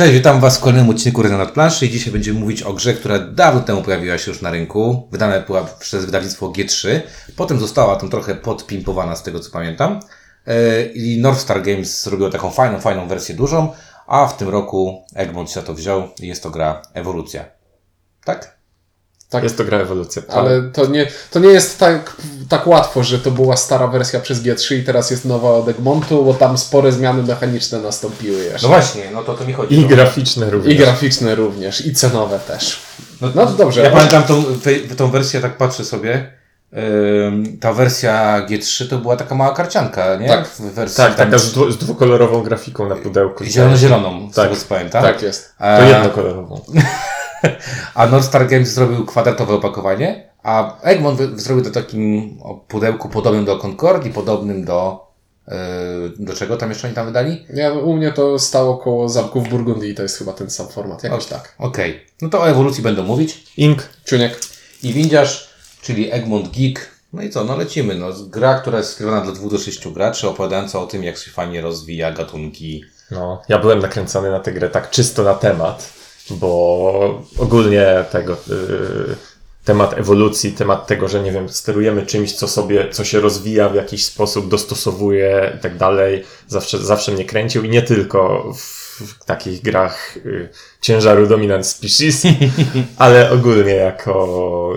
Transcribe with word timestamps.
Cześć, 0.00 0.12
witam 0.12 0.40
Was 0.40 0.58
w 0.58 0.60
kolejnym 0.60 0.90
odcinku 0.90 1.22
Rena 1.22 1.38
nad 1.38 1.50
planszy 1.52 1.86
i 1.86 1.90
dzisiaj 1.90 2.12
będziemy 2.12 2.40
mówić 2.40 2.62
o 2.62 2.72
grze, 2.72 2.94
która 2.94 3.18
dawno 3.18 3.60
temu 3.60 3.82
pojawiła 3.82 4.18
się 4.18 4.30
już 4.30 4.42
na 4.42 4.50
rynku. 4.50 5.08
Wydana 5.12 5.40
była 5.40 5.64
przez 5.64 6.04
wydawnictwo 6.04 6.48
G3. 6.48 7.00
Potem 7.36 7.60
została 7.60 7.96
tam 7.96 8.10
trochę 8.10 8.34
podpimpowana 8.34 9.16
z 9.16 9.22
tego 9.22 9.40
co 9.40 9.50
pamiętam. 9.50 10.00
Yy, 10.46 10.92
I 10.94 11.20
North 11.20 11.40
Star 11.40 11.62
Games 11.62 12.02
zrobiło 12.02 12.30
taką 12.30 12.50
fajną, 12.50 12.80
fajną 12.80 13.08
wersję 13.08 13.34
dużą, 13.34 13.72
a 14.06 14.26
w 14.26 14.36
tym 14.36 14.48
roku 14.48 15.04
Egmont 15.14 15.50
się 15.50 15.62
to 15.62 15.74
wziął 15.74 16.08
i 16.20 16.26
jest 16.26 16.42
to 16.42 16.50
gra 16.50 16.82
Ewolucja. 16.94 17.44
Tak? 18.24 18.59
Tak, 19.30 19.42
Jest 19.42 19.56
to 19.58 19.64
gra 19.64 19.78
ewolucja. 19.78 20.22
ale 20.28 20.62
to 20.62 20.86
nie, 20.86 21.06
to 21.30 21.38
nie 21.38 21.48
jest 21.48 21.78
tak, 21.78 22.16
tak 22.48 22.66
łatwo, 22.66 23.02
że 23.02 23.18
to 23.18 23.30
była 23.30 23.56
stara 23.56 23.86
wersja 23.86 24.20
przez 24.20 24.42
G3 24.42 24.74
i 24.74 24.84
teraz 24.84 25.10
jest 25.10 25.24
nowa 25.24 25.50
od 25.50 25.68
Egmontu, 25.68 26.24
bo 26.24 26.34
tam 26.34 26.58
spore 26.58 26.92
zmiany 26.92 27.22
mechaniczne 27.22 27.78
nastąpiły 27.78 28.44
jeszcze. 28.44 28.62
No 28.62 28.68
właśnie, 28.68 29.02
no 29.12 29.22
to 29.22 29.34
to 29.34 29.44
mi 29.44 29.52
chodzi. 29.52 29.74
I 29.74 29.80
no. 29.82 29.88
graficzne 29.88 30.50
również. 30.50 30.74
I 30.74 30.76
graficzne 30.78 31.34
również, 31.34 31.86
i 31.86 31.94
cenowe 31.94 32.38
też. 32.38 32.80
No, 33.20 33.28
No 33.34 33.46
to 33.46 33.52
dobrze. 33.52 33.82
Ja 33.82 33.90
pamiętam 33.90 34.22
tą, 34.22 34.44
tą 34.96 35.10
wersję, 35.10 35.40
tak 35.40 35.56
patrzę 35.56 35.84
sobie. 35.84 36.32
Ta 37.60 37.72
wersja 37.72 38.46
G3 38.48 38.88
to 38.88 38.98
była 38.98 39.16
taka 39.16 39.34
mała 39.34 39.54
karcianka, 39.54 40.16
nie? 40.16 40.28
Tak. 40.28 40.48
W 40.48 40.60
wersji 40.60 40.96
Tak, 40.96 41.14
tam 41.14 41.26
taka 41.26 41.38
z, 41.38 41.52
dwu, 41.52 41.70
z 41.70 41.78
dwukolorową 41.78 42.42
grafiką 42.42 42.88
na 42.88 42.96
pudełku. 42.96 43.44
Zielono-zieloną, 43.44 44.28
z 44.32 44.34
Tak, 44.34 44.44
tego 44.48 44.60
co 44.60 44.66
pamiętam. 44.68 45.02
Tak 45.02 45.22
jest. 45.22 45.54
To 45.58 45.64
A, 45.64 45.80
jednokolorową. 45.80 46.60
a 47.94 48.06
North 48.06 48.26
Star 48.26 48.48
Games 48.48 48.68
zrobił 48.68 49.06
kwadratowe 49.06 49.54
opakowanie, 49.54 50.30
a 50.42 50.80
Egmont 50.82 51.20
zrobił 51.40 51.64
to 51.64 51.70
takim 51.70 52.36
o, 52.42 52.54
pudełku 52.54 53.08
podobnym 53.08 53.44
do 53.44 53.58
Concord 53.58 54.06
i 54.06 54.10
podobnym 54.10 54.64
do... 54.64 55.10
Yy, 55.48 55.54
do 56.26 56.34
czego 56.34 56.56
tam 56.56 56.68
jeszcze 56.68 56.86
oni 56.86 56.94
tam 56.94 57.06
wydali? 57.06 57.46
Ja, 57.54 57.72
u 57.72 57.92
mnie 57.92 58.12
to 58.12 58.38
stało 58.38 58.76
koło 58.76 59.08
zamku 59.08 59.40
w 59.40 59.48
Burgundii 59.48 59.90
i 59.90 59.94
to 59.94 60.02
jest 60.02 60.18
chyba 60.18 60.32
ten 60.32 60.50
sam 60.50 60.68
format, 60.68 61.04
jakoś 61.04 61.26
tak. 61.26 61.54
Okej. 61.58 62.06
No 62.22 62.28
to 62.28 62.40
o 62.40 62.48
ewolucji 62.48 62.82
będą 62.82 63.02
mówić. 63.02 63.52
Ink. 63.56 63.88
Ciuniek. 64.04 64.40
I 64.82 64.92
windziarz, 64.92 65.50
czyli 65.82 66.12
Egmont 66.12 66.48
Geek. 66.48 66.90
No 67.12 67.22
i 67.22 67.30
co, 67.30 67.44
no 67.44 67.56
lecimy. 67.56 67.94
No, 67.94 68.06
gra, 68.26 68.60
która 68.60 68.78
jest 68.78 68.92
skierowana 68.92 69.24
dla 69.24 69.32
2 69.32 69.48
do 69.48 69.58
6 69.58 69.88
graczy, 69.88 70.28
opowiadająca 70.28 70.80
o 70.80 70.86
tym, 70.86 71.04
jak 71.04 71.16
się 71.16 71.30
fajnie 71.30 71.60
rozwija 71.60 72.12
gatunki. 72.12 72.84
No, 73.10 73.42
ja 73.48 73.58
byłem 73.58 73.78
nakręcony 73.78 74.30
na 74.30 74.40
tę 74.40 74.52
grę 74.52 74.68
tak 74.68 74.90
czysto 74.90 75.22
na 75.22 75.34
temat, 75.34 75.92
bo 76.30 77.22
ogólnie 77.38 78.04
tego 78.10 78.32
y, 78.32 79.16
temat 79.64 79.98
ewolucji, 79.98 80.52
temat 80.52 80.86
tego, 80.86 81.08
że 81.08 81.22
nie 81.22 81.32
wiem, 81.32 81.48
sterujemy 81.48 82.06
czymś, 82.06 82.32
co 82.32 82.48
sobie, 82.48 82.88
co 82.90 83.04
się 83.04 83.20
rozwija 83.20 83.68
w 83.68 83.74
jakiś 83.74 84.04
sposób, 84.04 84.48
dostosowuje 84.48 85.52
i 85.58 85.62
tak 85.62 85.76
dalej, 85.76 86.24
zawsze, 86.48 86.78
zawsze 86.78 87.12
mnie 87.12 87.24
kręcił 87.24 87.64
i 87.64 87.68
nie 87.68 87.82
tylko 87.82 88.52
w, 88.54 89.00
w 89.06 89.24
takich 89.24 89.62
grach 89.62 90.16
y, 90.16 90.48
ciężaru 90.80 91.26
dominant 91.26 91.66
species, 91.66 92.22
ale 92.96 93.30
ogólnie 93.30 93.74
jako, 93.74 94.72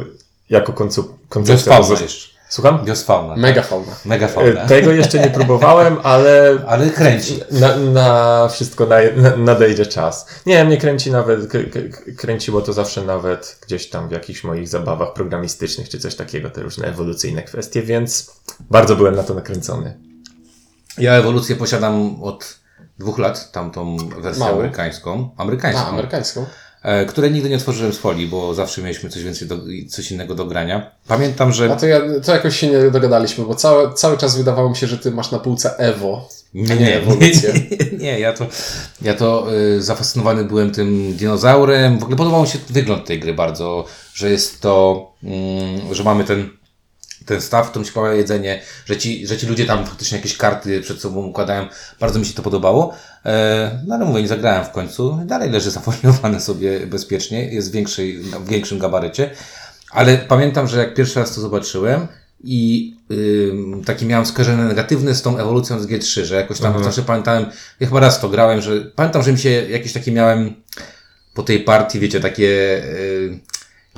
jako 0.50 0.74
koncu, 0.74 1.18
koncepcja. 1.30 1.80
Jeszcze. 2.02 2.33
Słucham? 2.54 2.86
Biosfauna. 2.86 3.36
Mega 3.36 3.62
fauna. 3.62 3.92
Mega 4.06 4.28
fauna. 4.28 4.62
E, 4.62 4.68
Tego 4.68 4.92
jeszcze 4.92 5.20
nie 5.20 5.30
próbowałem, 5.30 5.98
ale 6.14 6.64
Ale 6.68 6.90
kręci. 6.90 7.40
na, 7.52 7.78
na 7.78 8.48
wszystko 8.48 8.86
na, 8.86 8.96
na, 9.16 9.38
nadejdzie 9.38 9.86
czas. 9.86 10.26
Nie, 10.46 10.64
mnie 10.66 10.78
kręci 10.78 11.12
nawet, 11.12 11.48
k, 11.48 11.58
k, 11.72 11.80
kręciło 12.18 12.62
to 12.62 12.74
zawsze 12.74 13.02
nawet 13.02 13.60
gdzieś 13.66 13.90
tam 13.90 14.08
w 14.10 14.12
jakichś 14.12 14.44
moich 14.44 14.68
zabawach 14.68 15.14
programistycznych, 15.14 15.90
czy 15.90 16.00
coś 16.00 16.16
takiego, 16.16 16.50
te 16.50 16.62
różne 16.62 16.88
ewolucyjne 16.88 17.44
kwestie, 17.44 17.82
więc 17.82 18.32
bardzo 18.60 18.96
byłem 18.96 19.16
na 19.16 19.24
to 19.24 19.34
nakręcony. 19.34 19.98
Ja 20.98 21.14
ewolucję 21.14 21.56
posiadam 21.56 22.24
od 22.24 22.60
dwóch 23.00 23.18
lat, 23.20 23.52
tamtą 23.52 23.98
wersję 24.22 24.40
Mało. 24.44 24.54
amerykańską. 24.60 25.30
Amerykańską. 25.38 25.82
A, 25.86 25.88
amerykańską. 25.90 26.46
E, 26.84 27.06
które 27.06 27.32
nigdy 27.32 27.50
nie 27.50 27.56
otworzyłem 27.56 27.94
z 27.94 27.98
folii, 27.98 28.28
bo 28.28 28.54
zawsze 28.54 28.82
mieliśmy 28.82 29.10
coś 29.10 29.24
więcej, 29.24 29.48
do, 29.48 29.58
coś 29.90 30.12
innego 30.12 30.36
do 30.36 30.46
grania. 30.46 30.92
Pamiętam, 31.08 31.50
A 31.50 31.52
że... 31.52 31.76
to, 31.76 31.88
ja, 31.88 32.00
to 32.26 32.32
jakoś 32.32 32.60
się 32.60 32.68
nie 32.68 32.92
dogadaliśmy, 32.92 33.46
bo 33.46 33.56
cały, 33.56 33.94
cały 33.94 34.18
czas 34.18 34.38
wydawało 34.38 34.70
mi 34.70 34.76
się, 34.76 34.88
że 34.88 34.98
ty 34.98 35.12
masz 35.12 35.32
na 35.32 35.40
półce 35.40 35.78
Evo. 35.78 36.30
Nie, 36.54 36.76
nie, 36.76 36.76
nie, 36.76 36.98
ewolucję. 36.98 37.54
nie, 37.92 37.98
nie, 37.98 38.20
ja 38.20 38.34
to, 38.34 38.46
ja 39.02 39.14
to 39.14 39.54
y, 39.54 39.82
zafascynowany 39.82 40.44
byłem 40.44 40.72
tym 40.72 41.14
dinozaurem. 41.14 42.00
W 42.00 42.04
ogóle 42.04 42.18
podobał 42.18 42.42
mi 42.42 42.48
się 42.48 42.60
wygląd 42.70 43.06
tej 43.06 43.20
gry 43.20 43.34
bardzo, 43.34 43.86
że 44.14 44.32
jest 44.32 44.62
to, 44.62 45.08
mm, 45.24 45.94
że 45.94 46.04
mamy 46.04 46.24
ten, 46.24 46.50
ten 47.26 47.42
staw, 47.42 47.70
którym 47.70 47.86
się 47.86 47.92
pojawia 47.92 48.18
jedzenie, 48.18 48.62
że 48.86 48.98
ci, 48.98 49.28
że 49.28 49.38
ci 49.38 49.48
ludzie 49.48 49.66
tam 49.66 49.86
faktycznie 49.86 50.18
jakieś 50.18 50.38
karty 50.38 50.82
przed 50.82 51.02
sobą 51.02 51.26
układają. 51.26 51.68
Bardzo 52.00 52.20
mi 52.20 52.26
się 52.26 52.34
to 52.34 52.42
podobało. 52.42 52.94
E, 53.26 53.82
no 53.88 53.96
ale 53.96 54.06
mówię, 54.06 54.22
nie 54.22 54.28
zagrałem 54.28 54.66
w 54.66 54.72
końcu. 54.72 55.20
Dalej 55.26 55.50
leży 55.50 55.72
zafoliowane 55.72 56.40
sobie 56.40 56.88
bezpiecznie, 56.88 57.54
jest 57.54 57.70
w, 57.70 57.72
większej, 57.72 58.18
w 58.20 58.48
większym 58.50 58.80
gabarycie. 58.80 59.30
Ale 59.92 60.18
pamiętam, 60.18 60.68
że 60.68 60.80
jak 60.80 60.94
pierwszy 60.94 61.20
raz 61.20 61.36
to 61.36 61.42
zobaczyłem 61.42 62.08
i 62.44 62.94
ym, 63.52 63.84
takie 63.86 64.06
miałem 64.06 64.26
skojarzenie 64.26 64.64
negatywne 64.64 65.16
z 65.16 65.22
tą 65.22 65.38
ewolucją 65.38 65.80
z 65.80 65.88
G3, 65.88 66.24
że 66.24 66.36
jakoś 66.36 66.60
tam 66.60 66.84
zawsze 66.84 67.02
pamiętałem, 67.02 67.46
ja 67.80 67.88
chyba 67.88 68.00
raz 68.00 68.20
to 68.20 68.30
grałem, 68.30 68.62
że 68.62 68.82
pamiętam, 68.82 69.24
że 69.24 69.32
mi 69.32 69.40
się 69.40 69.50
jakieś 69.50 69.94
takie 69.94 70.12
miałem 70.12 70.54
po 71.34 71.44
tej 71.44 71.60
partii, 71.60 72.00
wiecie, 72.00 72.20
takie 72.20 72.44
yy, 72.44 73.40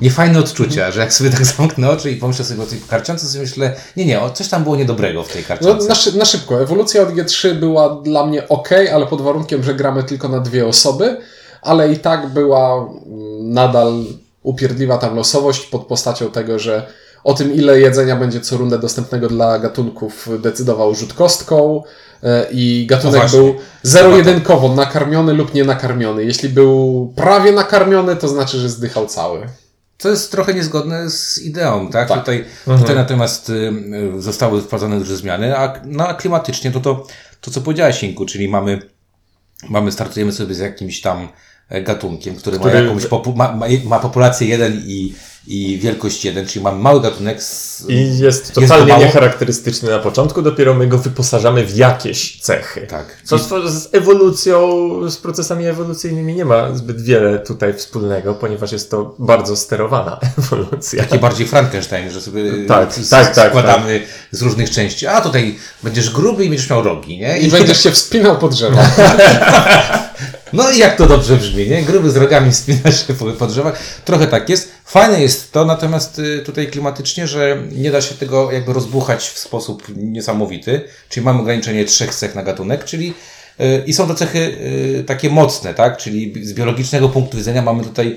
niefajne 0.00 0.38
odczucia, 0.38 0.90
że 0.90 1.00
jak 1.00 1.12
sobie 1.12 1.30
tak 1.30 1.44
zamknę 1.56 1.90
oczy 1.90 2.10
i 2.10 2.16
pomyślę 2.16 2.44
sobie 2.44 2.62
o 2.62 2.66
tej 2.66 2.80
karciance, 2.80 3.26
sobie 3.26 3.42
myślę, 3.44 3.74
nie, 3.96 4.04
nie, 4.06 4.20
coś 4.34 4.48
tam 4.48 4.62
było 4.62 4.76
niedobrego 4.76 5.22
w 5.22 5.28
tej 5.32 5.42
No, 5.42 5.48
karciance. 5.48 5.88
na, 5.88 5.94
szy- 5.94 6.18
na 6.18 6.24
szybko. 6.24 6.60
Ewolucja 6.62 7.02
od 7.02 7.08
G3 7.08 7.54
była 7.54 8.00
dla 8.02 8.26
mnie 8.26 8.48
ok, 8.48 8.68
ale 8.94 9.06
pod 9.06 9.22
warunkiem, 9.22 9.62
że 9.62 9.74
gramy 9.74 10.02
tylko 10.04 10.28
na 10.28 10.40
dwie 10.40 10.66
osoby, 10.66 11.16
ale 11.62 11.92
i 11.92 11.98
tak 11.98 12.26
była 12.32 12.76
mm, 12.76 13.52
nadal 13.52 14.04
upierdliwa 14.42 14.98
tam 14.98 15.16
losowość 15.16 15.66
pod 15.66 15.86
postacią 15.86 16.30
tego, 16.30 16.58
że 16.58 16.86
o 17.24 17.34
tym, 17.34 17.54
ile 17.54 17.80
jedzenia 17.80 18.16
będzie 18.16 18.40
co 18.40 18.56
rundę 18.56 18.78
dostępnego 18.78 19.28
dla 19.28 19.58
gatunków, 19.58 20.28
decydował 20.38 20.94
rzut 20.94 21.12
kostką 21.12 21.82
e, 22.22 22.46
i 22.50 22.86
No 22.90 22.96
gatunek 22.96 23.20
właśnie. 23.20 23.38
był 23.38 23.54
zero-jedynkowo 23.82 24.74
nakarmiony 24.74 25.32
lub 25.32 25.54
nienakarmiony. 25.54 26.24
Jeśli 26.24 26.48
był 26.48 27.12
prawie 27.16 27.52
nakarmiony, 27.52 28.16
to 28.16 28.28
znaczy, 28.28 28.58
że 28.58 28.68
zdychał 28.68 29.06
cały. 29.06 29.46
To 29.98 30.08
jest 30.08 30.30
trochę 30.30 30.54
niezgodne 30.54 31.10
z 31.10 31.38
ideą, 31.42 31.88
tak? 31.90 32.08
Tak. 32.08 32.18
Tutaj, 32.18 32.44
tutaj 32.78 32.96
natomiast 32.96 33.50
y, 33.50 33.52
y, 34.16 34.22
zostały 34.22 34.62
wprowadzone 34.62 34.98
duże 34.98 35.16
zmiany, 35.16 35.58
a, 35.58 35.80
no, 35.84 36.08
a 36.08 36.14
klimatycznie 36.14 36.70
to, 36.70 36.80
to 36.80 37.06
to, 37.40 37.50
co 37.50 37.60
powiedziałeś, 37.60 38.02
Inku, 38.02 38.26
czyli 38.26 38.48
mamy, 38.48 38.82
mamy, 39.68 39.92
startujemy 39.92 40.32
sobie 40.32 40.54
z 40.54 40.58
jakimś 40.58 41.00
tam 41.00 41.28
e, 41.68 41.82
gatunkiem, 41.82 42.36
który, 42.36 42.58
Który- 42.58 42.74
ma 42.74 42.80
jakąś 42.80 43.04
popu- 43.06 43.36
ma, 43.36 43.52
ma, 43.52 43.66
ma 43.84 43.98
populację 43.98 44.46
1 44.48 44.82
i, 44.86 45.14
i 45.46 45.78
wielkość 45.78 46.24
1, 46.24 46.46
czyli 46.46 46.62
mamy 46.64 46.78
mały 46.82 47.00
gatunek 47.00 47.42
z, 47.42 47.84
I 47.88 48.18
jest 48.18 48.54
to 48.54 48.60
totalnie 48.60 48.86
mało? 48.92 49.04
niecharakterystyczny 49.04 49.90
na 49.90 49.98
początku, 49.98 50.42
dopiero 50.42 50.74
my 50.74 50.86
go 50.86 50.98
wyposażamy 50.98 51.66
w 51.66 51.76
jakieś 51.76 52.40
cechy. 52.40 52.86
Tak. 52.90 53.16
Co 53.24 53.38
z, 53.38 53.48
z 53.72 53.88
ewolucją, 53.94 54.60
z 55.10 55.16
procesami 55.16 55.66
ewolucyjnymi 55.66 56.34
nie 56.34 56.44
ma 56.44 56.74
zbyt 56.74 57.00
wiele 57.02 57.38
tutaj 57.38 57.74
wspólnego, 57.74 58.34
ponieważ 58.34 58.72
jest 58.72 58.90
to 58.90 59.14
bardzo 59.18 59.56
sterowana 59.56 60.20
ewolucja. 60.38 61.04
Taki 61.04 61.18
bardziej 61.18 61.46
Frankenstein, 61.46 62.10
że 62.10 62.20
sobie 62.20 62.66
Tak, 62.68 62.94
z- 62.94 63.08
tak, 63.08 63.34
tak, 63.34 63.48
składamy 63.48 64.02
z 64.30 64.42
różnych 64.42 64.70
części. 64.70 65.06
A 65.06 65.20
tutaj 65.20 65.58
będziesz 65.82 66.10
gruby 66.10 66.44
i 66.44 66.48
będziesz 66.48 66.70
miał 66.70 66.82
rogi, 66.82 67.18
nie? 67.18 67.38
I 67.38 67.50
będziesz 67.50 67.82
się 67.82 67.90
wspinał 67.90 68.38
po 68.38 68.48
drzewach. 68.48 68.96
No 70.56 70.70
i 70.70 70.78
jak 70.78 70.96
to 70.96 71.06
dobrze 71.06 71.36
brzmi, 71.36 71.68
nie? 71.68 71.82
Gruby 71.82 72.10
z 72.10 72.16
rogami 72.16 72.50
wspina 72.52 72.92
się 72.92 73.14
po, 73.14 73.24
po 73.24 73.46
drzewach. 73.46 73.78
Trochę 74.04 74.26
tak 74.26 74.48
jest. 74.48 74.72
Fajne 74.84 75.22
jest 75.22 75.52
to, 75.52 75.64
natomiast 75.64 76.18
y, 76.18 76.38
tutaj 76.38 76.66
klimatycznie, 76.66 77.26
że 77.26 77.62
nie 77.72 77.90
da 77.90 78.00
się 78.00 78.14
tego 78.14 78.52
jakby 78.52 78.72
rozbuchać 78.72 79.28
w 79.28 79.38
sposób 79.38 79.82
niesamowity. 79.96 80.80
Czyli 81.08 81.24
mamy 81.24 81.40
ograniczenie 81.40 81.84
trzech 81.84 82.14
cech 82.14 82.34
na 82.34 82.42
gatunek, 82.42 82.84
czyli 82.84 83.14
y, 83.60 83.82
i 83.86 83.92
są 83.92 84.08
to 84.08 84.14
cechy 84.14 84.38
y, 84.38 85.04
takie 85.06 85.30
mocne, 85.30 85.74
tak? 85.74 85.96
Czyli 85.96 86.46
z 86.46 86.52
biologicznego 86.52 87.08
punktu 87.08 87.36
widzenia 87.36 87.62
mamy 87.62 87.84
tutaj 87.84 88.16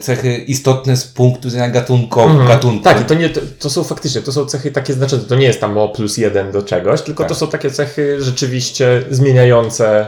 cechy 0.00 0.36
istotne 0.36 0.96
z 0.96 1.04
punktu 1.04 1.48
widzenia 1.48 1.68
gatunku. 1.68 2.20
gatunku. 2.48 2.84
Tak, 2.84 3.00
i 3.00 3.04
to, 3.04 3.14
nie, 3.14 3.28
to, 3.28 3.40
to 3.58 3.70
są 3.70 3.84
faktycznie, 3.84 4.20
to 4.22 4.32
są 4.32 4.46
cechy 4.46 4.70
takie 4.70 4.92
znaczące, 4.92 5.26
to 5.26 5.34
nie 5.34 5.46
jest 5.46 5.60
tam 5.60 5.78
o 5.78 5.88
plus 5.88 6.16
jeden 6.16 6.52
do 6.52 6.62
czegoś, 6.62 7.02
tylko 7.02 7.22
Tak. 7.22 7.28
to 7.28 7.34
są 7.34 7.48
takie 7.48 7.70
cechy 7.70 8.16
rzeczywiście 8.22 9.02
zmieniające 9.10 10.06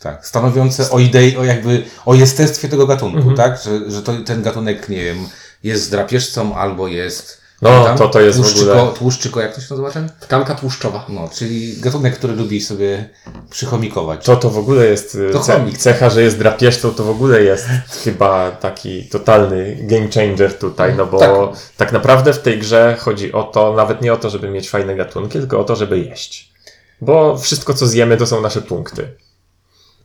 Tak, 0.00 0.26
stanowiące 0.26 0.90
o 0.90 0.98
idei, 0.98 1.36
o 1.36 1.44
jakby, 1.44 1.82
o 2.06 2.14
jestestwie 2.14 2.68
tego 2.68 2.86
gatunku, 2.86 3.32
tak? 3.32 3.58
Że, 3.64 3.90
że 3.90 4.02
to, 4.02 4.12
ten 4.26 4.42
gatunek, 4.42 4.88
nie 4.88 5.04
wiem, 5.04 5.28
jest 5.64 5.90
drapieżcą 5.90 6.54
albo 6.56 6.88
jest... 6.88 7.40
No, 7.62 7.70
pamiętam? 7.70 7.98
to- 7.98 8.08
to 8.08 8.20
jest 8.20 8.38
w 8.38 8.42
tłuszczyko, 8.42 8.72
ogóle- 8.72 8.92
Tłuszczyko, 8.98 9.40
jak 9.40 9.54
to 9.54 9.60
się 9.60 9.66
nazywa 9.70 9.90
ten? 9.90 10.08
Tkanka 10.20 10.54
tłuszczowa. 10.54 11.04
No, 11.08 11.28
czyli 11.34 11.76
gatunek, 11.80 12.14
który 12.16 12.34
lubi 12.36 12.60
sobie 12.60 13.08
przychomikować. 13.50 14.24
To 14.24 14.36
to 14.36 14.50
w 14.50 14.58
ogóle 14.58 14.86
jest 14.86 15.14
y, 15.14 15.30
To 15.32 15.38
ce- 15.40 15.52
chomik. 15.58 15.78
cecha, 15.78 16.10
że 16.10 16.22
jest 16.22 16.38
drapieżcą, 16.38 16.90
to 16.90 17.04
w 17.04 17.10
ogóle 17.10 17.42
jest 17.42 17.66
chyba 18.04 18.50
taki 18.50 19.04
totalny 19.08 19.76
game 19.80 20.08
changer 20.14 20.58
tutaj, 20.58 20.94
no 20.96 21.06
bo 21.06 21.18
Tak. 21.18 21.30
tak. 21.76 21.92
naprawdę 21.92 22.32
w 22.32 22.38
tej 22.42 22.58
grze 22.58 22.96
chodzi 22.98 23.32
o 23.32 23.42
to, 23.42 23.72
nawet 23.72 24.02
nie 24.02 24.12
o 24.12 24.16
to, 24.16 24.30
żeby 24.30 24.50
mieć 24.50 24.70
fajne 24.70 24.96
gatunki, 24.96 25.38
tylko 25.38 25.60
o 25.60 25.64
to, 25.64 25.76
żeby 25.76 25.98
jeść. 25.98 26.52
Bo 27.00 27.36
wszystko, 27.38 27.74
co 27.74 27.86
zjemy, 27.86 28.16
to 28.16 28.26
są 28.26 28.40
nasze 28.40 28.62
punkty. 28.62 29.08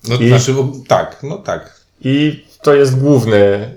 No, 0.08 0.16
I- 0.16 0.28
znaczy, 0.28 0.56
tak, 0.88 1.18
no 1.24 1.38
tak. 1.38 1.82
I 2.02 2.46
to 2.62 2.74
jest 2.74 3.00
główny, 3.00 3.74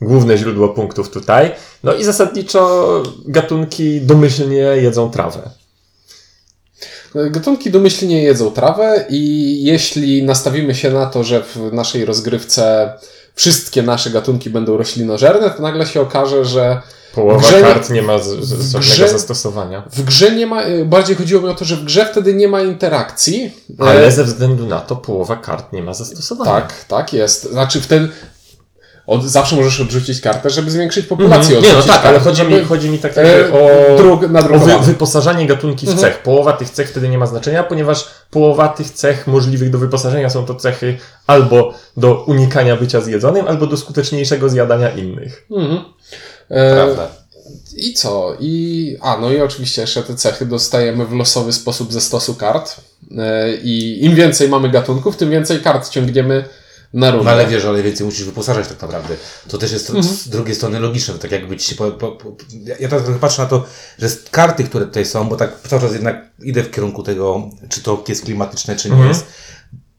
główne 0.00 0.38
źródło 0.38 0.68
punktów 0.68 1.10
tutaj. 1.10 1.50
No 1.82 1.94
i 1.94 2.04
zasadniczo 2.04 3.02
gatunki 3.26 4.00
domyślnie 4.00 4.56
jedzą 4.56 5.10
trawę. 5.10 5.50
Gatunki 7.14 7.70
domyślnie 7.70 8.22
jedzą 8.22 8.50
trawę 8.50 9.06
i 9.10 9.62
jeśli 9.64 10.22
nastawimy 10.22 10.74
się 10.74 10.90
na 10.90 11.06
to, 11.06 11.24
że 11.24 11.42
w 11.42 11.72
naszej 11.72 12.04
rozgrywce 12.04 12.92
wszystkie 13.34 13.82
nasze 13.82 14.10
gatunki 14.10 14.50
będą 14.50 14.76
roślinożerne, 14.76 15.50
to 15.50 15.62
nagle 15.62 15.86
się 15.86 16.00
okaże, 16.00 16.44
że 16.44 16.82
Połowa 17.18 17.38
W 17.38 17.42
grze- 17.48 17.60
kart 17.62 17.90
nie 17.90 18.02
ma 18.02 18.18
z, 18.18 18.24
z, 18.26 18.52
w 18.52 18.58
żadnego 18.62 18.78
grze- 18.78 19.08
zastosowania. 19.08 19.82
w 19.92 20.02
grze 20.02 20.30
nie 20.30 20.46
ma, 20.46 20.62
bardziej 20.84 21.16
chodziło 21.16 21.42
mi 21.42 21.48
o 21.48 21.54
to, 21.54 21.64
że 21.64 21.76
w 21.76 21.84
grze 21.84 22.06
wtedy 22.12 22.34
nie 22.34 22.48
ma 22.48 22.60
interakcji. 22.62 23.52
Ale 23.78 24.06
E, 24.06 24.12
ze 24.12 24.24
względu 24.24 24.66
na 24.66 24.80
to 24.80 24.96
połowa 24.96 25.36
kart 25.36 25.72
nie 25.72 25.82
ma 25.82 25.94
zastosowania. 25.94 26.50
Tak, 26.50 26.84
tak 26.88 27.12
jest. 27.12 27.42
Znaczy 27.50 27.80
wtedy 27.80 28.08
od, 29.08 29.24
zawsze 29.24 29.56
możesz 29.56 29.80
odrzucić 29.80 30.20
kartę, 30.20 30.50
żeby 30.50 30.70
zwiększyć 30.70 31.06
populację. 31.06 31.56
Mhm. 31.56 31.64
Nie 31.74 31.80
no 31.80 31.86
tak, 31.86 32.06
ale 32.06 32.18
chodzi 32.20 32.42
mi, 32.42 32.64
chodzi 32.64 32.90
mi 32.90 32.98
tak 32.98 33.18
e, 33.18 33.52
o, 33.52 33.96
drug, 33.96 34.22
o 34.54 34.58
wy, 34.58 34.78
wyposażanie 34.86 35.46
gatunki 35.46 35.86
w 35.86 35.88
Mhm. 35.88 36.08
cech. 36.08 36.22
Połowa 36.22 36.52
tych 36.52 36.70
cech 36.70 36.90
wtedy 36.90 37.08
nie 37.08 37.18
ma 37.18 37.26
znaczenia, 37.26 37.62
ponieważ 37.64 38.08
połowa 38.30 38.68
tych 38.68 38.90
cech 38.90 39.26
możliwych 39.26 39.70
do 39.70 39.78
wyposażenia 39.78 40.30
są 40.30 40.46
to 40.46 40.54
cechy 40.54 40.98
albo 41.26 41.74
do 41.96 42.24
unikania 42.24 42.76
bycia 42.76 43.00
zjedzonym, 43.00 43.48
albo 43.48 43.66
do 43.66 43.76
skuteczniejszego 43.76 44.48
zjadania 44.48 44.90
innych. 44.90 45.46
Mhm. 45.50 45.80
E, 46.50 46.74
Prawda. 46.74 47.08
I 47.76 47.92
co? 47.94 48.36
I, 48.40 48.96
a, 49.00 49.16
no 49.20 49.32
i 49.32 49.40
oczywiście 49.40 49.80
jeszcze 49.80 50.02
te 50.02 50.14
cechy 50.14 50.46
dostajemy 50.46 51.06
w 51.06 51.12
losowy 51.12 51.52
sposób 51.52 51.92
ze 51.92 52.00
stosu 52.00 52.34
kart. 52.34 52.76
E, 53.18 53.54
I 53.56 54.04
im 54.04 54.14
więcej 54.14 54.48
mamy 54.48 54.68
gatunków, 54.70 55.16
tym 55.16 55.30
więcej 55.30 55.60
kart 55.60 55.88
ciągniemy 55.88 56.44
na 56.94 57.10
rundę. 57.10 57.24
No 57.24 57.30
ale 57.30 57.46
wiesz, 57.46 57.64
ale 57.64 57.82
więcej 57.82 58.06
musisz 58.06 58.24
wyposażać 58.24 58.68
tak 58.68 58.82
naprawdę. 58.82 59.14
To 59.48 59.58
też 59.58 59.72
jest 59.72 59.86
z 59.88 60.28
drugiej 60.28 60.54
strony 60.54 60.80
logiczne, 60.80 61.14
tak 61.14 61.30
jakby 61.32 61.56
ci 61.56 61.68
się 61.70 61.74
po, 61.76 61.90
po, 61.90 62.12
po, 62.12 62.36
ja- 62.80 62.88
tak 62.88 63.02
trochę 63.02 63.18
patrzę 63.18 63.42
na 63.42 63.48
to, 63.48 63.64
że 63.98 64.08
karty, 64.30 64.64
które 64.64 64.86
tutaj 64.86 65.06
są, 65.06 65.28
bo 65.28 65.36
tak 65.36 65.50
cały 65.68 65.82
czas 65.82 65.92
jednak 65.92 66.16
idę 66.42 66.62
w 66.62 66.70
kierunku 66.70 67.02
tego, 67.02 67.50
czy 67.68 67.82
to 67.82 68.04
jest 68.08 68.24
klimatyczne, 68.24 68.76
czy 68.76 68.88
nie 68.88 68.94
Mhm. 68.94 69.08
jest. 69.12 69.26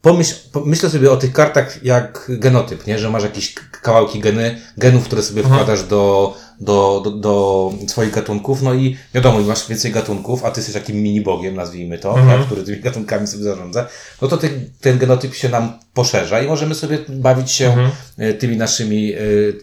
Pomyśl, 0.01 0.35
pomyślę 0.51 0.89
sobie 0.89 1.11
o 1.11 1.17
tych 1.17 1.33
kartach 1.33 1.83
jak 1.83 2.25
genotyp, 2.29 2.87
nie? 2.87 2.99
że 2.99 3.09
masz 3.09 3.23
jakieś 3.23 3.53
kawałki 3.81 4.19
geny, 4.19 4.61
genów, 4.77 5.03
które 5.03 5.23
sobie 5.23 5.43
wkładasz 5.43 5.83
do, 5.83 6.35
do, 6.59 7.01
do, 7.05 7.11
do 7.11 7.71
swoich 7.87 8.11
gatunków, 8.11 8.61
no 8.61 8.73
i 8.73 8.97
wiadomo, 9.13 9.39
masz 9.39 9.67
więcej 9.67 9.91
gatunków, 9.91 10.45
a 10.45 10.51
ty 10.51 10.59
jesteś 10.59 10.73
takim 10.73 11.03
mini-bogiem, 11.03 11.55
nazwijmy 11.55 11.97
to, 11.97 12.13
tak? 12.13 12.45
który 12.45 12.63
tymi 12.63 12.79
gatunkami 12.79 13.27
sobie 13.27 13.43
zarządza, 13.43 13.87
no 14.21 14.27
to 14.27 14.37
ten, 14.37 14.69
ten 14.81 14.97
genotyp 14.97 15.35
się 15.35 15.49
nam 15.49 15.79
poszerza 15.93 16.41
i 16.41 16.47
możemy 16.47 16.75
sobie 16.75 16.97
bawić 17.09 17.51
się 17.51 17.91
e, 18.17 18.33
tymi 18.33 18.57
naszymi, 18.57 19.13
e, 19.13 19.17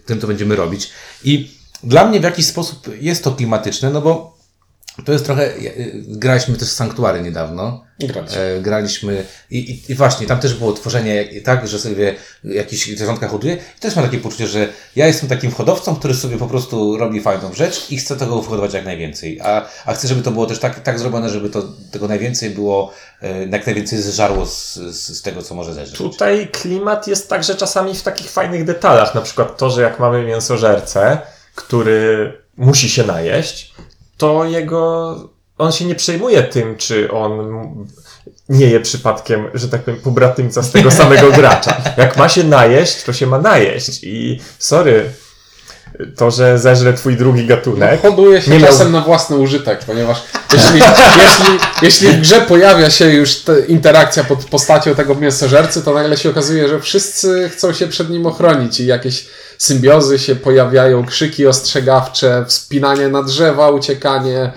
tym, 0.06 0.20
co 0.20 0.26
będziemy 0.26 0.56
robić. 0.56 0.90
I 1.24 1.50
dla 1.84 2.08
mnie 2.08 2.20
w 2.20 2.24
jakiś 2.24 2.46
sposób 2.46 2.88
jest 3.00 3.24
to 3.24 3.32
klimatyczne, 3.32 3.90
no 3.90 4.00
bo 4.00 4.35
to 5.04 5.12
jest 5.12 5.24
trochę, 5.24 5.44
e, 5.44 5.54
graliśmy 5.94 6.56
też 6.56 6.68
w 6.68 6.72
Sanktuary 6.72 7.22
niedawno, 7.22 7.86
Grać. 8.00 8.36
E, 8.36 8.60
graliśmy 8.60 9.24
i, 9.50 9.58
i, 9.58 9.92
i 9.92 9.94
właśnie, 9.94 10.26
tam 10.26 10.40
też 10.40 10.54
było 10.54 10.72
tworzenie 10.72 11.28
tak, 11.44 11.68
że 11.68 11.78
sobie 11.78 12.14
jakieś 12.44 12.86
zwierzątka 12.86 13.28
hoduje 13.28 13.58
i 13.76 13.80
też 13.80 13.96
mam 13.96 14.04
takie 14.04 14.18
poczucie, 14.18 14.46
że 14.46 14.68
ja 14.96 15.06
jestem 15.06 15.28
takim 15.28 15.50
hodowcą, 15.50 15.96
który 15.96 16.14
sobie 16.14 16.38
po 16.38 16.46
prostu 16.46 16.98
robi 16.98 17.20
fajną 17.20 17.54
rzecz 17.54 17.90
i 17.90 17.96
chce 17.96 18.16
tego 18.16 18.42
hodować 18.42 18.74
jak 18.74 18.84
najwięcej, 18.84 19.40
a, 19.40 19.68
a 19.86 19.94
chcę, 19.94 20.08
żeby 20.08 20.22
to 20.22 20.30
było 20.30 20.46
też 20.46 20.58
tak, 20.58 20.80
tak 20.80 20.98
zrobione, 20.98 21.30
żeby 21.30 21.50
to 21.50 21.62
tego 21.92 22.08
najwięcej 22.08 22.50
było, 22.50 22.92
e, 23.22 23.46
jak 23.46 23.66
najwięcej 23.66 24.02
zżarło 24.02 24.46
z, 24.46 24.74
z, 24.74 25.18
z 25.18 25.22
tego, 25.22 25.42
co 25.42 25.54
może 25.54 25.74
zeżreć. 25.74 25.98
Tutaj 25.98 26.48
klimat 26.52 27.06
jest 27.06 27.28
także 27.28 27.54
czasami 27.54 27.94
w 27.94 28.02
takich 28.02 28.30
fajnych 28.30 28.64
detalach, 28.64 29.14
na 29.14 29.20
przykład 29.20 29.58
to, 29.58 29.70
że 29.70 29.82
jak 29.82 30.00
mamy 30.00 30.24
mięsożercę, 30.24 31.18
który 31.54 32.32
musi 32.56 32.88
się 32.88 33.04
najeść, 33.04 33.74
to 34.16 34.44
jego, 34.44 35.16
on 35.58 35.72
się 35.72 35.84
nie 35.84 35.94
przejmuje 35.94 36.42
tym, 36.42 36.76
czy 36.76 37.10
on 37.12 37.30
nie 38.48 38.66
je 38.66 38.80
przypadkiem, 38.80 39.50
że 39.54 39.68
tak 39.68 39.82
powiem, 39.82 40.00
pobratymca 40.00 40.62
z 40.62 40.72
tego 40.72 40.90
samego 40.90 41.32
gracza. 41.32 41.76
Jak 41.96 42.16
ma 42.16 42.28
się 42.28 42.44
najeść, 42.44 43.02
to 43.02 43.12
się 43.12 43.26
ma 43.26 43.38
najeść 43.38 44.04
i 44.04 44.40
sorry, 44.58 45.12
to, 46.16 46.30
że 46.30 46.58
zeżre 46.58 46.92
twój 46.92 47.16
drugi 47.16 47.46
gatunek, 47.46 48.02
Hoduje 48.02 48.42
się 48.42 48.50
nie 48.50 48.58
miał- 48.58 48.68
czasem 48.68 48.92
na 48.92 49.00
własny 49.00 49.36
użytek, 49.36 49.84
ponieważ 49.86 50.22
jeśli, 50.52 50.80
jeśli, 51.22 51.58
jeśli 51.82 52.08
w 52.08 52.20
grze 52.20 52.40
pojawia 52.40 52.90
się 52.90 53.10
już 53.10 53.42
interakcja 53.68 54.24
pod 54.24 54.44
postacią 54.44 54.94
tego 54.94 55.14
mięsożercy, 55.14 55.82
to 55.82 55.94
nagle 55.94 56.16
się 56.16 56.30
okazuje, 56.30 56.68
że 56.68 56.80
wszyscy 56.80 57.50
chcą 57.52 57.72
się 57.72 57.86
przed 57.86 58.10
nim 58.10 58.26
ochronić 58.26 58.80
i 58.80 58.86
jakieś 58.86 59.26
symbiozy 59.58 60.18
się 60.18 60.36
pojawiają, 60.36 61.06
krzyki 61.06 61.46
ostrzegawcze, 61.46 62.44
wspinanie 62.48 63.08
na 63.08 63.22
drzewa, 63.22 63.70
uciekanie, 63.70 64.52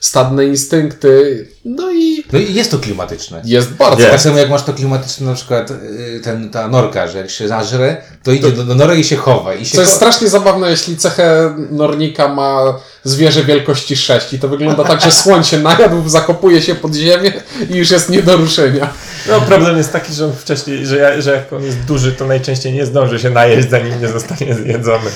stadne 0.00 0.46
instynkty, 0.46 1.46
no 1.64 1.92
i 1.92 2.13
No 2.34 2.40
i 2.40 2.54
jest 2.54 2.70
to 2.70 2.78
klimatyczne. 2.78 3.42
jest 3.44 3.70
bardzo. 3.70 4.00
Jest. 4.00 4.10
Tak 4.10 4.20
samo 4.20 4.38
jak 4.38 4.50
masz 4.50 4.62
to 4.62 4.72
klimatyczne, 4.72 5.26
na 5.26 5.34
przykład 5.34 5.70
y, 5.70 6.20
ten, 6.24 6.50
ta 6.50 6.68
norka, 6.68 7.08
że 7.08 7.18
jak 7.18 7.30
się 7.30 7.48
zażre, 7.48 7.96
to 8.22 8.32
idzie 8.32 8.50
do, 8.50 8.64
do 8.64 8.74
nory 8.74 8.96
i 8.96 9.04
się 9.04 9.16
chowa. 9.16 9.54
I 9.54 9.66
się 9.66 9.74
To 9.74 9.80
jest 9.80 9.92
strasznie 9.92 10.28
zabawne, 10.28 10.70
jeśli 10.70 10.96
cechę 10.96 11.54
Nornika 11.70 12.28
ma 12.28 12.78
zwierzę 13.04 13.44
wielkości 13.44 13.96
6 13.96 14.32
i 14.32 14.38
to 14.38 14.48
wygląda 14.48 14.84
tak, 14.84 15.00
że 15.00 15.10
słoń 15.10 15.44
się 15.44 15.58
najadł, 15.58 16.08
zakopuje 16.08 16.62
się 16.62 16.74
pod 16.74 16.94
ziemię 16.94 17.32
i 17.70 17.74
już 17.76 17.90
jest 17.90 18.10
nie 18.10 18.22
do 18.22 18.36
ruszenia. 18.36 18.92
no 19.28 19.40
problem 19.40 19.76
jest 19.76 19.92
taki, 19.92 20.14
że 20.14 20.24
on 20.24 20.32
wcześniej, 20.32 20.86
że, 20.86 20.96
ja, 20.96 21.20
że 21.20 21.32
jak 21.32 21.52
on 21.52 21.64
jest 21.64 21.78
duży, 21.78 22.12
to 22.12 22.26
najczęściej 22.26 22.72
nie 22.72 22.86
zdąży 22.86 23.18
się 23.18 23.30
najeść, 23.30 23.70
zanim 23.70 24.00
nie 24.00 24.08
zostanie 24.08 24.54
zjedzony. 24.54 25.10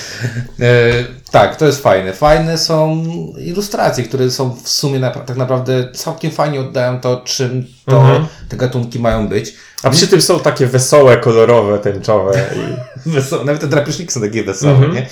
Tak, 1.31 1.55
to 1.55 1.65
jest 1.65 1.81
fajne. 1.83 2.13
Fajne 2.13 2.57
są 2.57 3.03
ilustracje, 3.37 4.03
które 4.03 4.31
są 4.31 4.55
w 4.63 4.69
sumie 4.69 4.99
na, 4.99 5.11
tak 5.11 5.37
naprawdę 5.37 5.91
całkiem 5.93 6.31
fajnie 6.31 6.59
oddają 6.59 6.99
to, 6.99 7.21
czym 7.25 7.65
to 7.85 7.97
Mhm. 7.97 8.25
te 8.49 8.57
gatunki 8.57 8.99
mają 8.99 9.27
być. 9.27 9.53
A 9.83 9.89
przy 9.89 10.07
tym 10.07 10.21
są 10.21 10.39
takie 10.39 10.67
wesołe, 10.67 11.17
kolorowe, 11.17 11.79
tęczowe 11.79 12.41
i 12.55 13.09
Wesołe, 13.09 13.45
nawet 13.45 13.61
te 13.61 13.67
drapieżniki 13.67 14.11
są 14.13 14.21
takie 14.21 14.43
wesołe, 14.43 14.71
Mhm. 14.73 14.93
nie? 14.93 15.07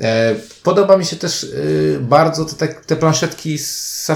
E, 0.00 0.34
podoba 0.62 0.96
mi 0.96 1.04
się 1.04 1.16
też 1.16 1.42
y, 1.44 1.98
bardzo 2.02 2.44
te, 2.44 2.68
te, 2.68 2.96
planszetki 2.96 3.58
z 3.58 4.06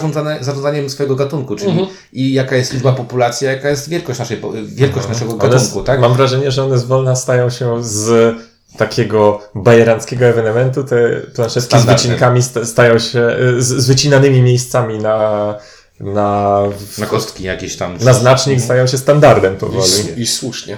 zarządzaniem 0.41 0.91
swojego 0.91 1.17
gatunku, 1.17 1.56
czyli 1.56 1.71
Mhm. 1.71 1.89
i 2.12 2.33
jaka 2.33 2.56
jest 2.56 2.73
liczba 2.73 2.93
populacji, 2.93 3.47
jaka 3.47 3.69
jest 3.71 3.89
wielkość, 3.89 4.19
naszej, 4.19 4.41
wielkość 4.67 5.09
naszego 5.09 5.31
One 5.33 5.49
gatunku, 5.49 5.83
tak? 5.83 6.01
Mam 6.01 6.15
wrażenie, 6.15 6.51
że 6.51 6.65
one 6.65 6.79
zwolna 6.79 7.17
stają 7.17 7.51
się 7.51 7.85
z 7.85 8.35
takiego 8.79 9.41
bajeranckiego 9.55 10.25
ewenementu. 10.27 10.84
Te 10.84 11.20
planszetki 11.34 11.79
z 11.79 11.84
wycinkami 11.84 12.43
sta- 12.43 12.65
stają 12.65 12.98
się 12.98 13.37
z, 13.58 13.67
z 13.67 13.87
wycinanymi 13.87 14.43
miejscami 14.43 14.98
na, 14.98 15.55
na, 16.01 16.60
Na 16.98 17.06
kostki 17.06 17.44
jakieś 17.44 17.77
tam. 17.77 17.98
na 18.01 18.13
znacznik 18.13 18.60
stają 18.60 18.87
się 18.87 18.98
standardem 18.98 19.55
I, 19.55 19.58
powoli. 19.58 19.91
I 20.17 20.27
słusznie. 20.27 20.77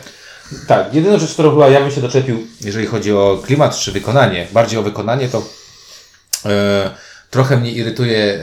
Tak, 0.66 0.94
jedyna 0.94 1.18
rzecz, 1.18 1.32
którą 1.32 1.50
chyba 1.50 1.68
ja 1.68 1.80
bym 1.80 1.90
się 1.90 2.00
doczepił, 2.00 2.46
jeżeli 2.60 2.86
chodzi 2.86 3.12
o 3.12 3.42
klimat 3.46 3.76
czy 3.76 3.92
wykonanie, 3.92 4.46
bardziej 4.52 4.78
o 4.78 4.82
wykonanie, 4.82 5.28
to 5.28 5.42
e, 6.46 6.90
trochę 7.30 7.56
mnie 7.56 7.72
irytuje, 7.72 8.40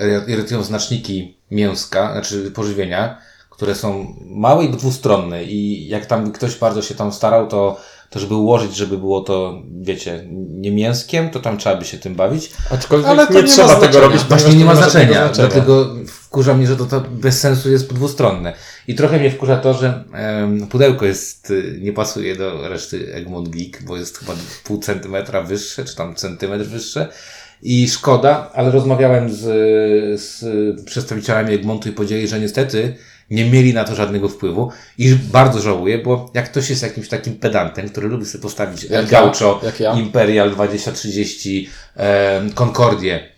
e, 0.00 0.30
irytują 0.32 0.62
znaczniki 0.62 1.36
mięska, 1.50 2.12
znaczy 2.12 2.50
pożywienia, 2.50 3.18
które 3.50 3.74
są 3.74 4.14
małe 4.26 4.64
i 4.64 4.70
dwustronne 4.70 5.44
i 5.44 5.88
jak 5.88 6.06
tam 6.06 6.32
ktoś 6.32 6.56
bardzo 6.56 6.82
się 6.82 6.94
tam 6.94 7.12
starał, 7.12 7.48
to, 7.48 7.80
to 8.10 8.20
żeby 8.20 8.34
ułożyć, 8.34 8.76
żeby 8.76 8.98
było 8.98 9.20
to, 9.20 9.62
wiecie, 9.80 10.24
nie 10.48 10.70
mięskiem, 10.70 11.30
to 11.30 11.40
tam 11.40 11.58
trzeba 11.58 11.76
by 11.76 11.84
się 11.84 11.98
tym 11.98 12.14
bawić. 12.14 12.50
Aczkolwiek 12.70 13.08
Ale 13.08 13.26
to 13.26 13.32
nie, 13.32 13.42
nie 13.42 13.48
trzeba 13.48 13.68
tego 13.68 13.80
znaczenia. 13.80 14.00
robić, 14.00 14.22
Właśnie 14.22 14.54
nie 14.54 14.64
ma 14.64 14.74
żadnego 14.74 14.90
znaczenia, 15.14 15.28
dlatego 15.34 15.94
wkurza 16.06 16.54
mnie, 16.54 16.66
że 16.66 16.76
to, 16.76 16.86
to 16.86 17.00
bez 17.00 17.40
sensu 17.40 17.70
jest 17.70 17.92
dwustronne. 17.94 18.52
I 18.88 18.94
trochę 18.94 19.18
mnie 19.18 19.30
wkurza 19.30 19.56
to, 19.56 19.74
że 19.74 20.04
em, 20.12 20.66
pudełko 20.66 21.06
jest, 21.06 21.50
y, 21.50 21.78
nie 21.80 21.92
pasuje 21.92 22.36
do 22.36 22.68
reszty 22.68 23.14
Egmont 23.14 23.48
Geek, 23.48 23.82
bo 23.82 23.96
jest 23.96 24.18
chyba 24.18 24.32
pół 24.64 24.78
centymetra 24.78 25.42
wyższe, 25.42 25.84
czy 25.84 25.96
tam 25.96 26.14
centymetr 26.14 26.64
wyższe. 26.64 27.08
I 27.62 27.88
szkoda, 27.88 28.50
ale 28.54 28.70
rozmawiałem 28.70 29.32
z, 29.32 29.40
z 30.20 30.44
przedstawicielami 30.84 31.54
Egmontu 31.54 31.88
i 31.88 31.92
powiedzieli, 31.92 32.28
że 32.28 32.40
niestety 32.40 32.94
nie 33.30 33.50
mieli 33.50 33.74
na 33.74 33.84
to 33.84 33.94
żadnego 33.94 34.28
wpływu 34.28 34.70
i 34.98 35.14
bardzo 35.14 35.60
żałuję, 35.60 35.98
bo 35.98 36.30
jak 36.34 36.50
ktoś 36.50 36.70
jest 36.70 36.82
jakimś 36.82 37.08
takim 37.08 37.34
pedantem, 37.34 37.88
który 37.88 38.08
lubi 38.08 38.26
sobie 38.26 38.42
postawić 38.42 38.84
El 38.84 38.90
Jak 38.90 39.12
ja, 39.12 39.20
Gaucho, 39.20 39.60
jak 39.62 39.80
ja. 39.80 39.92
Imperial 39.92 40.50
2030, 40.50 41.68
em, 41.96 42.52
Concordię 42.52 43.37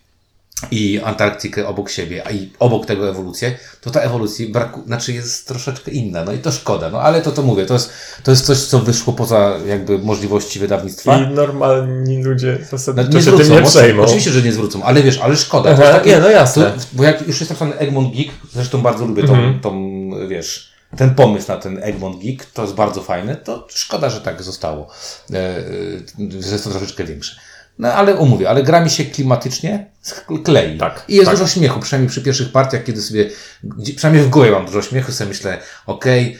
i 0.70 1.00
Antarktykę 1.04 1.68
obok 1.68 1.90
siebie, 1.90 2.26
a 2.26 2.30
i 2.30 2.52
obok 2.58 2.86
tego 2.86 3.08
ewolucję, 3.08 3.56
to 3.80 3.90
ta 3.90 4.00
ewolucja 4.00 4.46
braku, 4.48 4.82
znaczy 4.86 5.12
jest 5.12 5.48
troszeczkę 5.48 5.90
inna. 5.90 6.24
No 6.24 6.32
i 6.32 6.38
to 6.38 6.52
szkoda. 6.52 6.90
No 6.90 7.00
ale 7.00 7.22
to 7.22 7.32
to 7.32 7.42
mówię, 7.42 7.66
to 7.66 7.74
jest, 7.74 7.92
to 8.22 8.30
jest 8.30 8.46
coś, 8.46 8.58
co 8.58 8.78
wyszło 8.78 9.12
poza 9.12 9.54
jakby 9.66 9.98
możliwości 9.98 10.58
wydawnictwa. 10.58 11.16
I 11.16 11.26
normalni 11.34 12.22
ludzie 12.22 12.58
No, 12.60 12.78
zasadniczo 12.78 13.22
się 13.22 13.38
tym 13.38 13.52
nie 13.52 13.62
przejmą. 13.62 14.02
Oczywiście, 14.02 14.30
że 14.30 14.42
nie 14.42 14.52
zwrócą, 14.52 14.82
ale 14.82 15.02
wiesz, 15.02 15.18
ale 15.18 15.36
szkoda. 15.36 15.70
Aha, 15.70 15.82
takie, 15.92 16.10
nie, 16.10 16.18
no 16.18 16.30
jasne. 16.30 16.64
To, 16.64 16.78
bo 16.92 17.04
jak 17.04 17.26
już 17.28 17.40
jest 17.40 17.50
napisany 17.50 17.78
Egmont 17.78 18.14
Geek, 18.16 18.30
zresztą 18.52 18.80
bardzo 18.82 19.06
lubię 19.06 19.22
tą, 19.24 19.34
Mhm. 19.34 19.60
tą 19.60 20.10
wiesz, 20.28 20.70
ten 20.96 21.14
pomysł 21.14 21.48
na 21.48 21.56
ten 21.56 21.82
Egmont 21.82 22.22
Geek 22.22 22.44
to 22.44 22.62
jest 22.62 22.74
bardzo 22.74 23.02
fajne, 23.02 23.36
to 23.36 23.66
szkoda, 23.70 24.10
że 24.10 24.20
tak 24.20 24.42
zostało, 24.42 24.88
e, 25.32 25.36
e, 25.36 25.62
że 26.40 26.52
jest 26.52 26.64
to 26.64 26.70
troszeczkę 26.70 27.04
większe. 27.04 27.36
No 27.80 27.92
ale 27.92 28.16
umówię, 28.16 28.50
ale 28.50 28.62
gra 28.62 28.80
mi 28.80 28.90
się 28.90 29.04
klimatycznie 29.04 29.86
klei. 30.44 30.78
Tak, 30.78 31.04
I 31.08 31.14
jest 31.14 31.26
tak. 31.26 31.38
dużo 31.38 31.48
śmiechu, 31.48 31.80
przynajmniej 31.80 32.10
przy 32.10 32.22
pierwszych 32.22 32.52
partiach, 32.52 32.84
kiedy 32.84 33.02
sobie, 33.02 33.30
przynajmniej 33.96 34.24
w 34.26 34.28
głowie 34.28 34.50
mam 34.50 34.66
dużo 34.66 34.82
śmiechu, 34.82 35.12
sobie 35.12 35.28
myślę, 35.28 35.58
okej, 35.86 36.38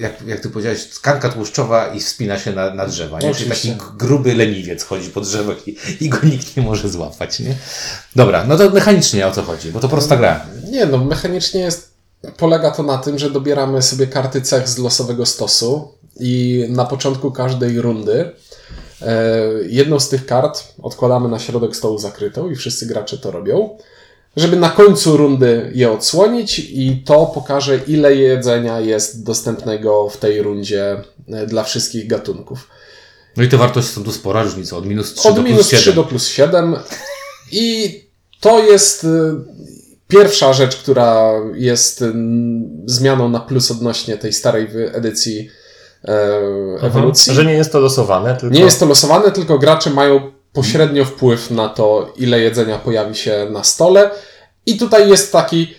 jak, 0.00 0.12
jak 0.26 0.40
ty 0.40 0.50
powiedziałeś, 0.50 0.84
tkanka 0.84 1.28
tłuszczowa 1.28 1.86
i 1.86 2.00
wspina 2.00 2.38
się 2.38 2.52
na, 2.52 2.74
na 2.74 2.86
drzewa. 2.86 3.18
Nie? 3.20 3.34
Czyli 3.34 3.50
taki 3.50 3.72
gruby 3.98 4.34
leniwiec 4.34 4.84
chodzi 4.84 5.10
po 5.10 5.20
drzewach 5.20 5.68
i, 5.68 5.76
i 6.00 6.08
go 6.08 6.18
nikt 6.22 6.56
nie 6.56 6.62
może 6.62 6.88
złapać. 6.88 7.40
Nie? 7.40 7.54
Dobra, 8.16 8.44
no 8.44 8.56
to 8.56 8.70
mechanicznie 8.70 9.26
o 9.26 9.30
co 9.30 9.42
chodzi, 9.42 9.72
bo 9.72 9.80
to 9.80 9.88
prosta 9.88 10.16
gra. 10.16 10.46
Nie, 10.70 10.86
no 10.86 10.98
mechanicznie 11.04 11.60
jest, 11.60 11.90
polega 12.36 12.70
to 12.70 12.82
na 12.82 12.98
tym, 12.98 13.18
że 13.18 13.30
dobieramy 13.30 13.82
sobie 13.82 14.06
karty 14.06 14.40
cech 14.40 14.68
z 14.68 14.78
losowego 14.78 15.26
stosu 15.26 15.92
i 16.20 16.64
na 16.68 16.84
początku 16.84 17.32
każdej 17.32 17.80
rundy 17.80 18.32
jedną 19.68 20.00
z 20.00 20.08
tych 20.08 20.26
kart 20.26 20.64
odkładamy 20.82 21.28
na 21.28 21.38
środek 21.38 21.76
stołu 21.76 21.98
zakrytą 21.98 22.50
i 22.50 22.56
wszyscy 22.56 22.86
gracze 22.86 23.18
to 23.18 23.30
robią, 23.30 23.78
żeby 24.36 24.56
na 24.56 24.70
końcu 24.70 25.16
rundy 25.16 25.70
je 25.74 25.92
odsłonić 25.92 26.58
i 26.58 27.02
to 27.06 27.26
pokaże 27.26 27.80
ile 27.86 28.14
jedzenia 28.14 28.80
jest 28.80 29.24
dostępnego 29.24 30.08
w 30.08 30.16
tej 30.16 30.42
rundzie 30.42 31.02
e, 31.28 31.46
dla 31.46 31.64
wszystkich 31.64 32.06
gatunków. 32.06 32.68
No 33.36 33.42
i 33.42 33.48
te 33.48 33.56
wartości 33.56 33.92
są 33.92 34.04
tu 34.04 34.12
spora 34.12 34.42
różnica, 34.42 34.76
od 34.76 34.86
minus 34.86 35.14
3 35.14 35.28
Od 35.28 35.36
do 35.36 35.42
minus 35.42 35.58
plus 35.58 35.70
7. 35.70 35.82
3 35.82 35.92
do 35.92 36.04
plus 36.04 36.26
7. 36.28 36.76
I 37.52 37.94
to 38.40 38.64
jest 38.64 39.04
y, 39.04 39.08
pierwsza 40.08 40.52
rzecz, 40.52 40.76
która 40.76 41.32
jest 41.54 42.04
zmianą 42.86 43.28
na 43.28 43.40
plus 43.40 43.70
odnośnie 43.70 44.16
tej 44.16 44.32
starej 44.32 44.68
edycji 44.92 45.50
e, 46.08 46.86
ewolucji. 46.86 47.34
Że 47.34 47.44
nie 47.44 47.52
jest 47.52 47.72
to 47.72 47.80
losowane, 47.80 48.36
tylko... 48.36 48.56
Nie 48.56 48.64
jest 48.64 48.80
to 48.80 48.86
losowane, 48.86 49.30
tylko 49.30 49.58
gracze 49.58 49.90
mają 49.90 50.20
pośrednio 50.52 51.04
wpływ 51.04 51.50
na 51.50 51.68
to, 51.68 52.12
ile 52.16 52.40
jedzenia 52.40 52.78
pojawi 52.78 53.14
się 53.14 53.46
na 53.50 53.64
stole. 53.64 54.10
I 54.66 54.78
tutaj 54.78 55.08
jest 55.08 55.32
taki 55.32 55.74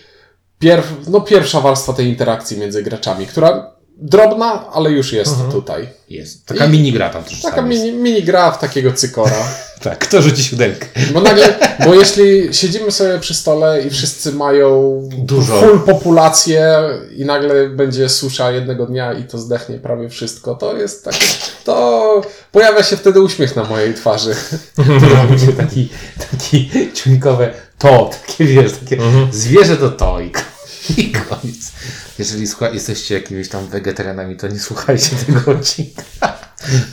pierw, 0.58 0.86
no 1.08 1.20
pierwsza 1.20 1.60
warstwa 1.60 1.92
tej 1.92 2.06
interakcji 2.06 2.58
między 2.58 2.82
graczami, 2.82 3.26
która 3.26 3.79
drobna, 4.00 4.66
ale 4.72 4.90
już 4.90 5.12
jest 5.12 5.34
tutaj. 5.52 5.88
Jest. 6.08 6.46
Taka 6.46 6.66
I- 6.66 6.70
mini 6.70 6.92
gra 6.92 7.10
tam 7.10 7.24
też 7.24 7.42
Taka 7.42 7.62
mini, 7.62 7.92
mini 7.92 8.22
gra 8.22 8.50
w 8.50 8.58
takiego 8.58 8.92
cykora. 8.92 9.36
Tak, 9.82 9.98
kto 9.98 10.22
rzuci 10.22 10.44
siódemkę? 10.44 10.86
Bo 11.14 11.20
nagle, 11.20 11.58
bo 11.84 11.94
jeśli 11.94 12.54
siedzimy 12.54 12.90
sobie 12.90 13.18
przy 13.18 13.34
stole 13.34 13.82
i 13.82 13.90
wszyscy 13.90 14.32
mają 14.32 15.00
Dużo. 15.18 15.60
full 15.60 15.80
populację 15.80 16.78
i 17.16 17.24
nagle 17.24 17.68
będzie 17.68 18.08
susza 18.08 18.50
jednego 18.50 18.86
dnia 18.86 19.12
i 19.12 19.24
to 19.24 19.38
zdechnie 19.38 19.78
prawie 19.78 20.08
wszystko, 20.08 20.54
to 20.54 20.76
jest 20.76 21.04
takie, 21.04 21.24
to 21.64 22.22
pojawia 22.52 22.82
się 22.82 22.96
wtedy 22.96 23.20
uśmiech 23.20 23.56
na 23.56 23.64
mojej 23.64 23.94
twarzy. 23.94 24.34
Robi 25.14 25.40
się 25.40 25.52
taki, 25.52 25.88
taki 26.30 26.70
ciuńkowe 26.94 27.52
to, 27.78 28.10
takie 28.26 28.44
wiesz, 28.44 28.72
takie 28.72 28.98
zwierzę 29.30 29.76
to 29.76 29.90
to 29.90 30.20
i, 30.20 30.30
i 30.96 31.12
koniec. 31.12 31.72
Jeżeli 32.18 32.46
słucha, 32.46 32.68
jesteście 32.68 33.14
jakimiś 33.14 33.48
tam 33.48 33.66
wegetarianami, 33.66 34.36
to 34.36 34.48
nie 34.48 34.58
słuchajcie 34.58 35.10
tego 35.26 35.50
odcinka. 35.58 36.02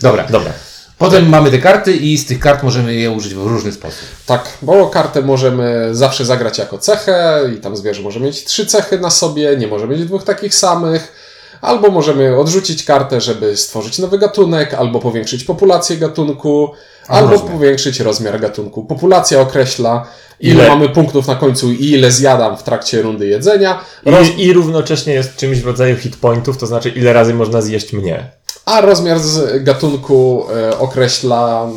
Dobra, 0.01 0.27
Dobra. 0.29 0.51
potem 0.97 1.29
mamy 1.29 1.51
te 1.51 1.57
karty 1.57 1.93
i 1.93 2.17
z 2.17 2.25
tych 2.25 2.39
kart 2.39 2.63
możemy 2.63 2.95
je 2.95 3.11
użyć 3.11 3.33
w 3.33 3.47
różny 3.47 3.71
sposób. 3.71 3.99
Tak, 4.25 4.49
bo 4.61 4.89
kartę 4.89 5.21
możemy 5.21 5.89
zawsze 5.91 6.25
zagrać 6.25 6.57
jako 6.57 6.77
cechę 6.77 7.41
i 7.57 7.61
tam 7.61 7.77
zwierzę 7.77 8.01
może 8.01 8.19
mieć 8.19 8.43
trzy 8.45 8.65
cechy 8.65 8.99
na 8.99 9.09
sobie, 9.09 9.57
nie 9.57 9.67
może 9.67 9.87
mieć 9.87 10.05
dwóch 10.05 10.23
takich 10.23 10.55
samych. 10.55 11.13
Albo 11.61 11.91
możemy 11.91 12.39
odrzucić 12.39 12.83
kartę, 12.83 13.21
żeby 13.21 13.57
stworzyć 13.57 13.99
nowy 13.99 14.17
gatunek, 14.17 14.73
albo 14.73 14.99
powiększyć 14.99 15.43
populację 15.43 15.97
gatunku, 15.97 16.71
albo 17.07 17.31
rozmiar. 17.31 17.51
powiększyć 17.51 17.99
rozmiar 17.99 18.39
gatunku. 18.39 18.85
Populacja 18.85 19.41
określa, 19.41 20.07
ile, 20.39 20.53
Ile- 20.53 20.67
mamy 20.69 20.89
punktów 20.89 21.27
na 21.27 21.35
końcu 21.35 21.71
i 21.71 21.91
ile 21.91 22.11
zjadam 22.11 22.57
w 22.57 22.63
trakcie 22.63 23.01
rundy 23.01 23.27
jedzenia, 23.27 23.79
I, 24.05 24.11
roz... 24.11 24.27
I 24.37 24.53
równocześnie 24.53 25.13
jest 25.13 25.35
czymś 25.35 25.59
w 25.59 25.65
rodzaju 25.65 25.95
hit 25.97 26.15
pointów, 26.15 26.57
to 26.57 26.67
znaczy 26.67 26.89
ile 26.89 27.13
razy 27.13 27.33
można 27.33 27.61
zjeść 27.61 27.93
mnie. 27.93 28.31
a 28.65 28.81
rozmiar 28.81 29.19
z 29.19 29.63
gatunku 29.63 30.45
e, 30.55 30.79
określa 30.79 31.67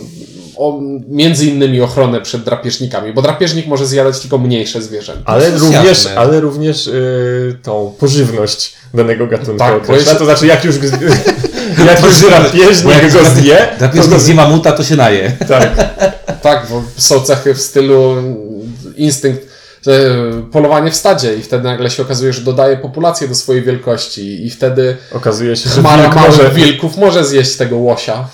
o, 0.56 0.80
między 1.08 1.46
innymi 1.46 1.80
ochronę 1.80 2.20
przed 2.20 2.42
drapieżnikami, 2.44 3.12
bo 3.12 3.22
drapieżnik 3.22 3.66
może 3.66 3.86
zjadać 3.86 4.20
tylko 4.20 4.38
mniejsze 4.38 4.82
zwierzęta. 4.82 5.22
Ale 5.26 5.44
jest 5.50 5.58
również, 5.62 5.84
jasne. 5.84 6.14
ale 6.14 6.40
również 6.40 6.86
y, 6.86 7.58
tą 7.62 7.94
pożywność 7.98 8.74
danego 8.94 9.26
gatunku 9.26 9.58
Tak, 9.58 9.70
bo 9.72 9.76
określa. 9.76 9.96
jeśli- 9.96 10.18
To 10.18 10.24
znaczy 10.24 10.46
jak 10.46 10.64
już, 10.64 10.76
jak 11.84 12.02
już 12.06 12.20
drapieżnik 12.20 13.12
go 13.12 13.24
zje, 13.24 13.56
to 13.72 13.78
Drapieżnik 13.78 14.10
go 14.10 14.20
zje 14.20 14.34
mamuta, 14.34 14.72
to 14.72 14.84
się 14.84 14.96
naje. 14.96 15.32
tak. 15.48 15.70
Tak, 16.42 16.66
bo 16.70 16.82
są 16.96 17.20
cechy 17.20 17.54
w 17.54 17.60
stylu 17.60 18.16
instynkt, 18.96 19.46
polowanie 20.52 20.90
w 20.90 20.96
stadzie 20.96 21.34
i 21.34 21.42
wtedy 21.42 21.64
nagle 21.64 21.90
się 21.90 22.02
okazuje, 22.02 22.32
że 22.32 22.40
dodaje 22.40 22.76
populację 22.76 23.28
do 23.28 23.34
swojej 23.34 23.62
wielkości 23.62 24.46
i 24.46 24.50
wtedy 24.50 24.96
Okazuje 25.12 25.56
się, 25.56 25.70
że 25.70 25.82
wilk 25.82 26.14
może... 26.14 26.50
wilków 26.50 26.96
może 26.96 27.24
zjeść 27.24 27.56
tego 27.56 27.76
łosia. 27.76 28.28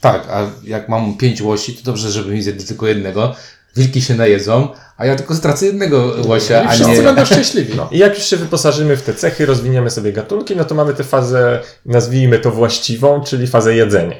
Tak, 0.00 0.22
a 0.30 0.50
jak 0.64 0.88
mam 0.88 1.16
pięć 1.16 1.42
łosi, 1.42 1.74
to 1.74 1.84
dobrze, 1.84 2.10
żeby 2.10 2.32
mi 2.32 2.42
zjedli 2.42 2.66
tylko 2.66 2.86
jednego. 2.86 3.34
Wilki 3.76 4.02
się 4.02 4.14
najedzą, 4.14 4.68
a 4.96 5.06
ja 5.06 5.16
tylko 5.16 5.34
stracę 5.34 5.66
jednego 5.66 6.14
łosia, 6.26 6.62
I 6.62 6.66
a 6.66 6.70
wszyscy 6.70 6.92
nie... 6.92 7.02
będą 7.02 7.24
szczęśliwi. 7.24 7.72
I 7.90 7.98
jak 7.98 8.14
już 8.14 8.24
się 8.24 8.36
wyposażymy 8.36 8.96
w 8.96 9.02
te 9.02 9.14
cechy, 9.14 9.46
rozwiniemy 9.46 9.90
sobie 9.90 10.12
gatunki, 10.12 10.56
no 10.56 10.64
to 10.64 10.74
mamy 10.74 10.94
tę 10.94 11.04
fazę, 11.04 11.60
nazwijmy 11.86 12.38
to 12.38 12.50
właściwą, 12.50 13.22
czyli 13.24 13.46
fazę 13.46 13.74
jedzenia. 13.74 14.16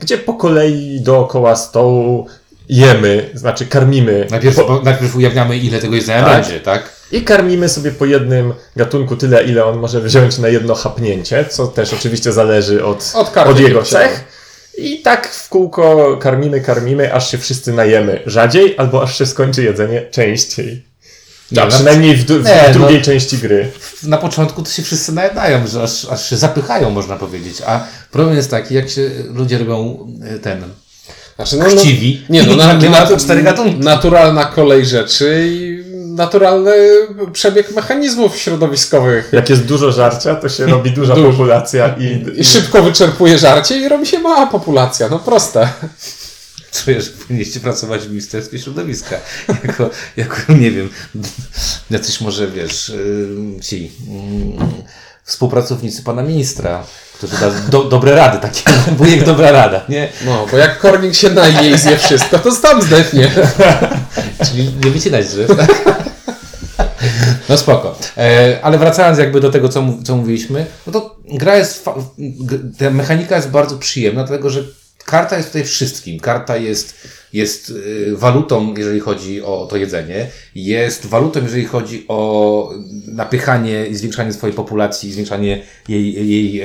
Gdzie 0.00 0.18
po 0.18 0.34
kolei 0.34 1.00
dookoła 1.00 1.56
stołu 1.56 2.26
jemy, 2.68 3.30
znaczy 3.34 3.66
karmimy. 3.66 4.26
Najpierw, 4.30 4.56
najpierw 4.82 5.16
ujawniamy, 5.16 5.58
ile 5.58 5.78
tego 5.78 5.94
jedzenia 5.94 6.24
Tak. 6.24 6.42
będzie, 6.42 6.60
tak? 6.60 6.92
I 7.12 7.22
karmimy 7.22 7.68
sobie 7.68 7.90
po 7.90 8.06
jednym 8.06 8.52
gatunku 8.76 9.16
tyle, 9.16 9.44
ile 9.44 9.64
on 9.64 9.78
może 9.78 10.00
wziąć 10.00 10.38
na 10.38 10.48
jedno 10.48 10.74
chapnięcie, 10.74 11.44
co 11.44 11.66
też 11.66 11.92
oczywiście 11.92 12.32
zależy 12.32 12.84
od, 12.84 13.12
Od 13.14 13.30
karty 13.30 13.62
jego 13.62 13.82
cech. 13.82 14.24
I 14.78 14.98
tak 15.02 15.28
w 15.28 15.48
kółko 15.48 16.16
karmimy, 16.20 16.60
karmimy, 16.60 17.14
aż 17.14 17.30
się 17.30 17.38
wszyscy 17.38 17.72
najemy 17.72 18.22
rzadziej, 18.26 18.74
albo 18.78 19.02
aż 19.02 19.18
się 19.18 19.26
skończy 19.26 19.62
jedzenie 19.62 20.02
częściej. 20.10 20.82
No- 21.52 21.66
przynajmniej 21.68 22.16
w, 22.16 22.24
w, 22.26 22.44
Nie, 22.44 22.68
w 22.70 22.72
drugiej 22.72 22.98
no- 22.98 23.04
części 23.04 23.38
gry. 23.38 23.70
Na 24.02 24.18
początku 24.18 24.62
to 24.62 24.70
się 24.70 24.82
wszyscy 24.82 25.12
najadają, 25.12 25.66
że 25.66 25.82
aż, 25.82 26.04
aż 26.04 26.30
się 26.30 26.36
zapychają, 26.36 26.90
można 26.90 27.16
powiedzieć. 27.16 27.56
A 27.66 27.86
problem 28.10 28.36
jest 28.36 28.50
taki, 28.50 28.74
jak 28.74 28.90
się 28.90 29.10
ludzie 29.34 29.58
robią 29.58 30.08
e, 30.24 30.38
ten 30.38 30.64
Znaczy, 31.36 31.56
no, 31.56 31.64
chciwi, 31.64 32.22
Nie, 32.28 32.42
no, 32.42 32.52
i 32.52 32.56
na, 32.56 32.72
nie 32.72 32.90
ma 32.90 33.04
na, 33.10 33.16
cztery 33.16 33.42
gatunki. 33.42 33.78
naturalna 33.80 34.44
kolej 34.44 34.86
rzeczy 34.86 35.44
i 35.48 35.82
naturalny 36.14 36.72
przebieg 37.32 37.74
mechanizmów 37.74 38.36
środowiskowych. 38.36 39.28
Jak 39.32 39.50
jest 39.50 39.64
dużo 39.64 39.92
żarcia, 39.92 40.34
to 40.34 40.48
się 40.48 40.66
robi 40.66 40.90
duża 40.90 41.14
populacja 41.14 41.94
i, 41.98 42.24
I 42.40 42.44
szybko 42.44 42.82
wyczerpuje 42.82 43.38
żarcie 43.38 43.78
i 43.78 43.88
robi 43.88 44.06
się 44.06 44.18
mała 44.18 44.46
populacja. 44.46 45.08
No 45.08 45.18
proste. 45.18 45.68
Czuję, 46.84 47.00
że 47.02 47.10
powinniście 47.10 47.60
pracować 47.60 48.02
w 48.02 48.08
Ministerstwie 48.08 48.58
Środowiska. 48.58 49.16
Jako, 49.66 49.90
jako 50.16 50.52
nie 50.52 50.70
wiem, 50.70 50.90
jacyś 51.90 52.20
może, 52.20 52.48
wiesz, 52.48 52.88
y, 52.88 53.28
ci 53.62 53.92
mm, 54.08 54.72
współpracownicy 55.24 56.02
pana 56.02 56.22
ministra, 56.22 56.84
którzy 57.14 57.36
da 57.36 57.50
do, 57.50 57.84
dobre 57.84 58.14
rady, 58.14 58.38
takie 58.38 58.62
wujek 58.98 59.24
dobra 59.24 59.52
rada, 59.52 59.80
nie? 59.88 60.08
No, 60.24 60.46
bo 60.50 60.56
jak 60.56 60.78
kornik 60.78 61.14
się 61.14 61.30
naje 61.30 61.70
i 61.70 61.78
zje 61.78 61.98
wszystko, 61.98 62.38
to 62.38 62.50
tam 62.62 62.82
zdechnie. 62.82 63.30
Czyli 64.46 64.74
nie 64.84 64.90
wycinać 64.90 65.28
drzew, 65.28 65.56
tak? 65.56 65.70
No 67.48 67.56
spoko. 67.56 67.98
E, 68.16 68.58
ale 68.62 68.78
wracając 68.78 69.18
jakby 69.18 69.40
do 69.40 69.50
tego, 69.50 69.68
co, 69.68 69.84
co 70.04 70.16
mówiliśmy, 70.16 70.66
no 70.86 70.92
to 70.92 71.16
gra 71.34 71.56
jest, 71.56 71.84
ta 72.78 72.90
mechanika 72.90 73.36
jest 73.36 73.50
bardzo 73.50 73.78
przyjemna, 73.78 74.24
dlatego 74.24 74.50
że 74.50 74.64
karta 75.04 75.36
jest 75.36 75.48
tutaj 75.48 75.64
wszystkim. 75.64 76.20
Karta 76.20 76.56
jest, 76.56 77.08
jest 77.32 77.70
y, 77.70 78.16
walutą, 78.16 78.74
jeżeli 78.76 79.00
chodzi 79.00 79.42
o 79.42 79.66
to 79.70 79.76
jedzenie, 79.76 80.26
jest 80.54 81.06
walutą, 81.06 81.42
jeżeli 81.42 81.64
chodzi 81.64 82.04
o 82.08 82.72
napychanie 83.06 83.86
i 83.86 83.94
zwiększanie 83.94 84.32
swojej 84.32 84.56
populacji, 84.56 85.12
zwiększanie 85.12 85.62
jej, 85.88 86.28
jej 86.28 86.62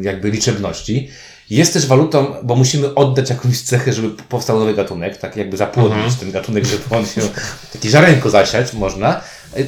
jakby 0.00 0.30
liczebności. 0.30 1.08
Jest 1.50 1.72
też 1.72 1.86
walutą, 1.86 2.26
bo 2.42 2.56
musimy 2.56 2.94
oddać 2.94 3.30
jakąś 3.30 3.60
cechę, 3.60 3.92
żeby 3.92 4.10
powstał 4.28 4.58
nowy 4.58 4.74
gatunek, 4.74 5.16
tak 5.16 5.36
jakby 5.36 5.56
zapłodnić 5.56 6.14
ten 6.14 6.32
gatunek, 6.32 6.64
żeby 6.66 6.82
on 6.96 7.06
się, 7.06 7.20
taki 7.72 7.90
żarenko 7.90 8.30
zasiać 8.30 8.72
można. 8.72 9.20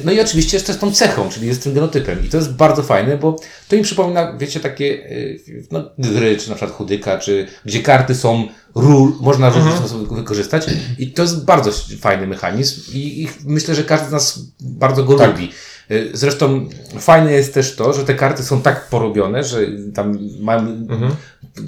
No 0.03 0.11
i 0.11 0.19
oczywiście 0.19 0.57
jest 0.57 0.67
też 0.67 0.77
tą 0.77 0.91
cechą, 0.91 1.29
czyli 1.29 1.47
jest 1.47 1.63
tym 1.63 1.73
genotypem. 1.73 2.25
I 2.25 2.29
to 2.29 2.37
jest 2.37 2.53
bardzo 2.53 2.83
fajne, 2.83 3.17
bo 3.17 3.35
to 3.67 3.75
mi 3.75 3.81
przypomina, 3.83 4.37
wiecie, 4.37 4.59
takie 4.59 4.85
y, 4.85 5.39
no, 5.71 5.83
gry, 5.97 6.37
czy 6.37 6.49
na 6.49 6.55
przykład 6.55 6.77
chudyka, 6.77 7.17
czy 7.17 7.47
gdzie 7.65 7.79
karty 7.83 8.15
są 8.15 8.47
ról, 8.75 9.13
można 9.21 9.51
w 9.51 9.55
różny 9.55 9.71
sposób 9.77 10.15
wykorzystać. 10.15 10.65
I 10.99 11.11
to 11.11 11.21
jest 11.21 11.45
bardzo 11.45 11.71
fajny 11.99 12.27
mechanizm 12.27 12.81
i, 12.93 13.23
i 13.23 13.27
myślę, 13.45 13.75
że 13.75 13.83
każdy 13.83 14.09
z 14.09 14.11
nas 14.11 14.39
bardzo 14.61 15.03
go 15.03 15.15
Tak. 15.15 15.31
lubi. 15.31 15.51
Y, 15.91 16.09
Zresztą 16.13 16.69
fajne 16.99 17.31
jest 17.31 17.53
też 17.53 17.75
to, 17.75 17.93
że 17.93 18.03
te 18.05 18.15
karty 18.15 18.43
są 18.43 18.61
tak 18.61 18.89
porobione, 18.89 19.43
że 19.43 19.59
tam 19.93 20.17
mają 20.39 20.87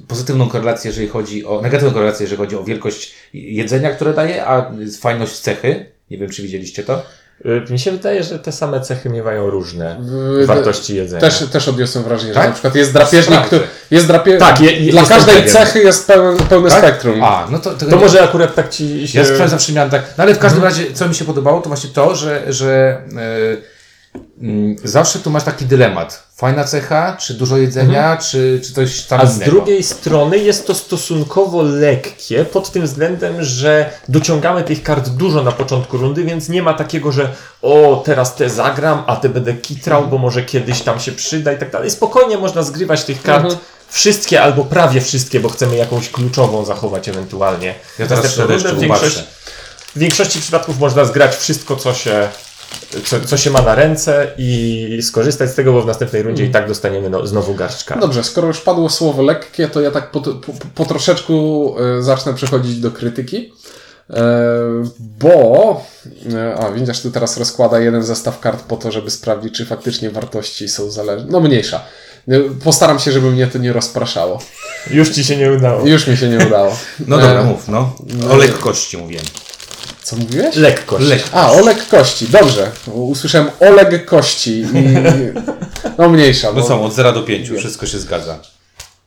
pozytywną 0.08 0.50
korelację, 0.50 0.90
jeżeli 0.90 1.08
chodzi 1.08 1.46
o, 1.46 1.62
negatywną 1.62 1.94
korelację, 1.94 2.24
jeżeli 2.24 2.38
chodzi 2.38 2.56
o 2.56 2.64
wielkość 2.64 3.14
jedzenia, 3.34 3.92
które 3.92 4.14
daje, 4.14 4.46
a 4.46 4.72
fajność 5.00 5.40
cechy. 5.40 5.86
Nie 6.12 6.18
wiem, 6.18 6.30
czy 6.30 6.42
widzieliście 6.42 6.84
to. 6.84 7.02
Y, 7.46 7.72
Mi 7.72 7.80
się 7.80 7.92
wydaje, 7.92 8.24
że 8.24 8.40
te 8.40 8.52
same 8.52 8.82
cechy 8.82 9.10
miewają 9.10 9.50
różne 9.50 9.98
W- 10.02 10.46
wartości 10.46 10.96
jedzenia. 10.96 11.22
Też, 11.22 11.46
też 11.52 11.68
odniosłem 11.68 12.04
wrażenie, 12.04 12.34
że 12.34 12.40
Tak? 12.40 12.48
na 12.48 12.54
przykład 12.54 12.76
jest 12.76 12.94
drapieżnik, 12.94 13.40
który 13.42 13.64
jest 13.92 14.08
drapie... 14.08 14.38
Tak, 14.38 14.62
je- 14.62 14.72
je- 14.72 14.92
Dla 14.92 15.04
każdej 15.06 15.36
pewien. 15.36 15.50
cechy 15.52 15.80
jest 15.80 16.08
pełen, 16.08 16.38
pełne 16.38 16.70
Tak? 16.70 16.80
spektrum. 16.80 17.24
A, 17.24 17.48
no 17.52 17.60
to, 17.60 17.74
to, 17.74 17.86
To 17.86 17.98
może 17.98 18.22
akurat 18.24 18.56
tak 18.56 18.70
ci 18.70 19.08
się... 19.08 19.20
Ja 19.40 19.48
zawsze 19.48 19.74
miałem 19.74 19.90
tak. 19.90 20.04
No 20.18 20.24
ale 20.24 20.36
w 20.36 20.40
każdym 20.40 20.64
razie, 20.64 20.84
co 20.94 21.08
mi 21.08 21.16
się 21.16 21.26
podobało, 21.26 21.62
to 21.62 21.70
właśnie 21.70 21.90
to, 21.90 22.16
że, 22.16 22.54
że 22.54 22.98
mm, 23.12 23.22
zawsze 24.84 25.20
tu 25.20 25.30
masz 25.30 25.44
taki 25.44 25.66
dylemat. 25.66 26.28
Fajna 26.36 26.64
cecha, 26.64 27.18
czy 27.20 27.34
dużo 27.34 27.58
jedzenia, 27.58 28.18
czy, 28.18 28.62
czy 28.66 28.74
coś 28.74 29.02
tam 29.02 29.22
A 29.22 29.26
z 29.26 29.36
innego. 29.36 29.52
drugiej 29.52 29.84
strony 29.84 30.38
jest 30.38 30.68
to 30.68 30.76
stosunkowo 30.76 31.62
lekkie 31.64 32.46
pod 32.46 32.72
tym 32.72 32.84
względem, 32.86 33.44
że 33.44 33.90
dociągamy 34.10 34.64
tych 34.64 34.84
kart 34.84 35.10
dużo 35.10 35.44
na 35.44 35.52
początku 35.52 35.98
rundy, 35.98 36.24
więc 36.24 36.50
nie 36.50 36.64
ma 36.64 36.74
takiego, 36.74 37.12
że 37.12 37.30
o, 37.62 38.02
teraz 38.06 38.36
te 38.36 38.50
zagram, 38.50 39.04
a 39.08 39.16
te 39.16 39.30
będę 39.30 39.54
kitrał, 39.54 40.08
bo 40.08 40.18
może 40.18 40.44
kiedyś 40.44 40.82
tam 40.82 41.00
się 41.00 41.12
przyda 41.12 41.54
i 41.54 41.58
tak 41.58 41.72
dalej. 41.72 41.92
Spokojnie 41.92 42.38
można 42.38 42.64
zgrywać 42.64 43.04
tych 43.04 43.22
kart 43.24 43.44
Mhm. 43.46 43.62
wszystkie 43.90 44.42
albo 44.42 44.64
prawie 44.66 45.02
wszystkie, 45.02 45.40
bo 45.40 45.50
chcemy 45.50 45.76
jakąś 45.76 46.10
kluczową 46.10 46.66
zachować 46.66 47.10
ewentualnie. 47.10 47.76
Ja 48.00 48.08
teraz 48.08 48.26
Następne 48.26 48.56
rundy. 48.58 48.74
w, 48.74 48.80
większości, 48.80 49.24
w 49.96 50.00
większości 50.00 50.40
przypadków 50.40 50.80
można 50.80 51.06
zgrać 51.06 51.36
wszystko, 51.36 51.76
co 51.76 51.94
się, 51.94 52.28
co, 53.06 53.20
co 53.20 53.38
się 53.38 53.50
ma 53.50 53.62
na 53.62 53.76
ręce 53.76 54.32
i 54.38 55.00
skorzystać 55.02 55.50
z 55.50 55.56
tego, 55.56 55.74
bo 55.74 55.82
w 55.82 55.86
następnej 55.86 56.22
rundzie 56.22 56.46
i 56.46 56.50
tak 56.50 56.68
dostaniemy 56.68 57.10
no, 57.10 57.28
znowu 57.28 57.56
garść 57.56 57.84
kart. 57.84 58.02
Dobrze, 58.02 58.24
skoro 58.24 58.48
już 58.48 58.62
padło 58.62 58.90
słowo 58.90 59.24
lekkie, 59.24 59.68
to 59.68 59.82
ja 59.82 59.92
tak 59.92 60.12
po, 60.12 60.22
po, 60.22 60.54
po 60.76 60.86
troszeczku 60.86 61.76
e, 61.80 62.04
zacznę 62.04 62.34
przechodzić 62.34 62.80
do 62.80 62.92
krytyki. 62.92 63.54
E, 64.10 64.24
bo, 65.00 65.82
e, 66.34 66.56
a 66.56 66.72
widzisz, 66.72 67.02
tu 67.02 67.12
teraz 67.12 67.38
rozkłada 67.38 67.80
jeden 67.80 68.04
zestaw 68.04 68.40
kart 68.40 68.64
po 68.64 68.78
to, 68.78 68.92
żeby 68.92 69.12
sprawdzić, 69.12 69.54
czy 69.54 69.66
faktycznie 69.66 70.10
wartości 70.10 70.70
są 70.70 70.92
zależne. 70.92 71.28
No 71.32 71.40
mniejsza. 71.40 71.86
Postaram 72.64 73.00
się, 73.00 73.12
żeby 73.12 73.32
mnie 73.32 73.48
to 73.48 73.58
nie 73.58 73.74
rozpraszało. 73.74 74.40
Już 74.92 75.10
ci 75.10 75.24
się 75.24 75.38
nie 75.38 75.52
udało. 75.52 75.88
Już 75.88 76.08
mi 76.08 76.18
się 76.18 76.30
nie 76.30 76.48
udało. 76.48 76.78
No 77.08 77.20
E, 77.20 77.22
dobra, 77.22 77.44
mów, 77.44 77.68
no. 77.68 77.96
O 78.32 78.36
lekkości 78.36 78.98
mówiłem. 78.98 79.26
Co 80.08 80.16
mówiłeś? 80.16 80.56
Lekkość. 80.56 81.06
Lekkość. 81.08 81.32
A, 81.34 81.52
o 81.52 81.66
lekkości, 81.66 82.28
dobrze. 82.28 82.72
Usłyszałem 82.88 83.50
o 83.60 83.72
lekkości 83.72 84.52
i... 84.60 84.66
No 85.98 86.10
mniejsza. 86.10 86.48
No 86.48 86.62
bo- 86.62 86.68
są, 86.68 86.86
od 86.86 86.94
0 86.94 87.12
do 87.14 87.24
5, 87.24 87.50
wszystko 87.58 87.86
się 87.86 88.00
zgadza. 88.00 88.40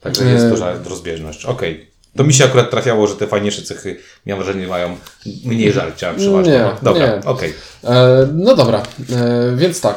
Także 0.00 0.24
jest 0.24 0.44
Nie. 0.44 0.50
duża 0.50 0.72
rozbieżność. 0.88 1.44
Okej. 1.44 1.90
To 2.16 2.24
mi 2.24 2.34
się 2.34 2.44
akurat 2.44 2.70
trafiało, 2.70 3.06
że 3.06 3.14
te 3.16 3.26
fajniejsze 3.26 3.62
cechy, 3.62 3.96
miałem 4.26 4.44
wrażenie, 4.44 4.66
mają 4.66 4.96
mniej 5.44 5.72
żarcia 5.72 6.14
przeważnie. 6.14 6.52
Nie, 6.52 6.70
dobra, 6.82 7.06
nie. 7.06 7.24
okej. 7.24 7.54
E, 7.84 8.28
No 8.34 8.56
dobra, 8.56 8.82
e, 9.12 9.56
więc 9.56 9.80
tak. 9.80 9.96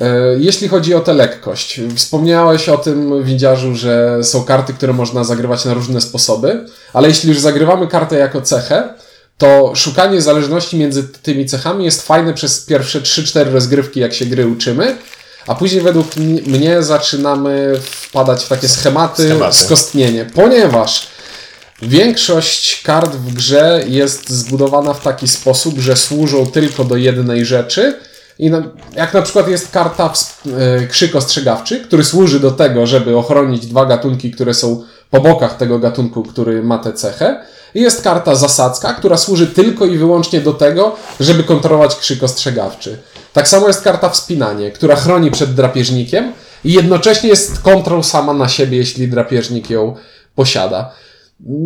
E, 0.00 0.14
Jeśli 0.38 0.68
chodzi 0.68 0.94
o 0.94 1.00
tę 1.00 1.14
lekkość, 1.14 1.80
wspomniałeś 1.96 2.68
o 2.68 2.78
tym, 2.78 3.24
widziarzu, 3.24 3.74
że 3.74 4.18
są 4.24 4.44
karty, 4.44 4.72
które 4.74 4.92
można 4.92 5.24
zagrywać 5.24 5.64
na 5.64 5.74
różne 5.74 6.00
sposoby, 6.00 6.66
ale 6.92 7.08
jeśli 7.08 7.28
już 7.28 7.40
zagrywamy 7.40 7.86
kartę 7.88 8.16
jako 8.18 8.40
cechę, 8.40 8.94
to 9.38 9.72
szukanie 9.74 10.22
zależności 10.22 10.76
między 10.76 11.02
tymi 11.02 11.46
cechami 11.46 11.84
jest 11.84 12.02
fajne 12.02 12.34
przez 12.34 12.60
pierwsze 12.60 13.00
3-4 13.00 13.52
rozgrywki, 13.52 14.00
jak 14.00 14.14
się 14.14 14.26
gry 14.26 14.46
uczymy, 14.46 14.96
a 15.46 15.54
później 15.54 15.80
według 15.80 16.16
mnie 16.46 16.82
zaczynamy 16.82 17.80
wpadać 17.80 18.44
w 18.44 18.48
takie 18.48 18.68
schematy, 18.68 19.26
Schematy. 19.28 19.56
skostnienie, 19.56 20.26
ponieważ 20.34 21.14
Większość 21.82 22.82
kart 22.82 23.16
w 23.16 23.34
grze 23.34 23.84
jest 23.88 24.30
zbudowana 24.30 24.94
w 24.94 25.02
taki 25.02 25.28
sposób, 25.28 25.78
że 25.78 25.96
służą 25.96 26.46
tylko 26.46 26.84
do 26.84 26.96
jednej 26.96 27.44
rzeczy. 27.44 27.98
I 28.38 28.50
na, 28.50 28.62
jak 28.96 29.14
na 29.14 29.22
przykład 29.22 29.48
jest 29.48 29.70
karta 29.70 30.12
e, 30.46 30.86
krzyk 30.86 31.16
ostrzegawczy, 31.16 31.80
który 31.80 32.04
służy 32.04 32.40
do 32.40 32.50
tego, 32.50 32.86
żeby 32.86 33.16
ochronić 33.16 33.66
dwa 33.66 33.86
gatunki, 33.86 34.30
które 34.30 34.54
są 34.54 34.84
po 35.14 35.20
bokach 35.20 35.56
tego 35.56 35.78
gatunku, 35.78 36.22
który 36.22 36.62
ma 36.62 36.78
tę 36.78 36.92
cechę. 36.92 37.40
I 37.74 37.80
jest 37.80 38.02
karta 38.02 38.34
zasadzka, 38.34 38.94
która 38.94 39.16
służy 39.16 39.46
tylko 39.46 39.86
i 39.86 39.98
wyłącznie 39.98 40.40
do 40.40 40.52
tego, 40.52 40.96
żeby 41.20 41.44
kontrolować 41.44 41.96
krzyk 41.96 42.22
ostrzegawczy. 42.22 42.98
Tak 43.32 43.48
samo 43.48 43.66
jest 43.66 43.82
karta 43.82 44.08
wspinanie, 44.08 44.70
która 44.70 44.96
chroni 44.96 45.30
przed 45.30 45.54
drapieżnikiem 45.54 46.32
i 46.64 46.72
jednocześnie 46.72 47.28
jest 47.28 47.62
kontrol 47.62 48.04
sama 48.04 48.32
na 48.32 48.48
siebie, 48.48 48.76
jeśli 48.76 49.08
drapieżnik 49.08 49.70
ją 49.70 49.94
posiada. 50.34 50.92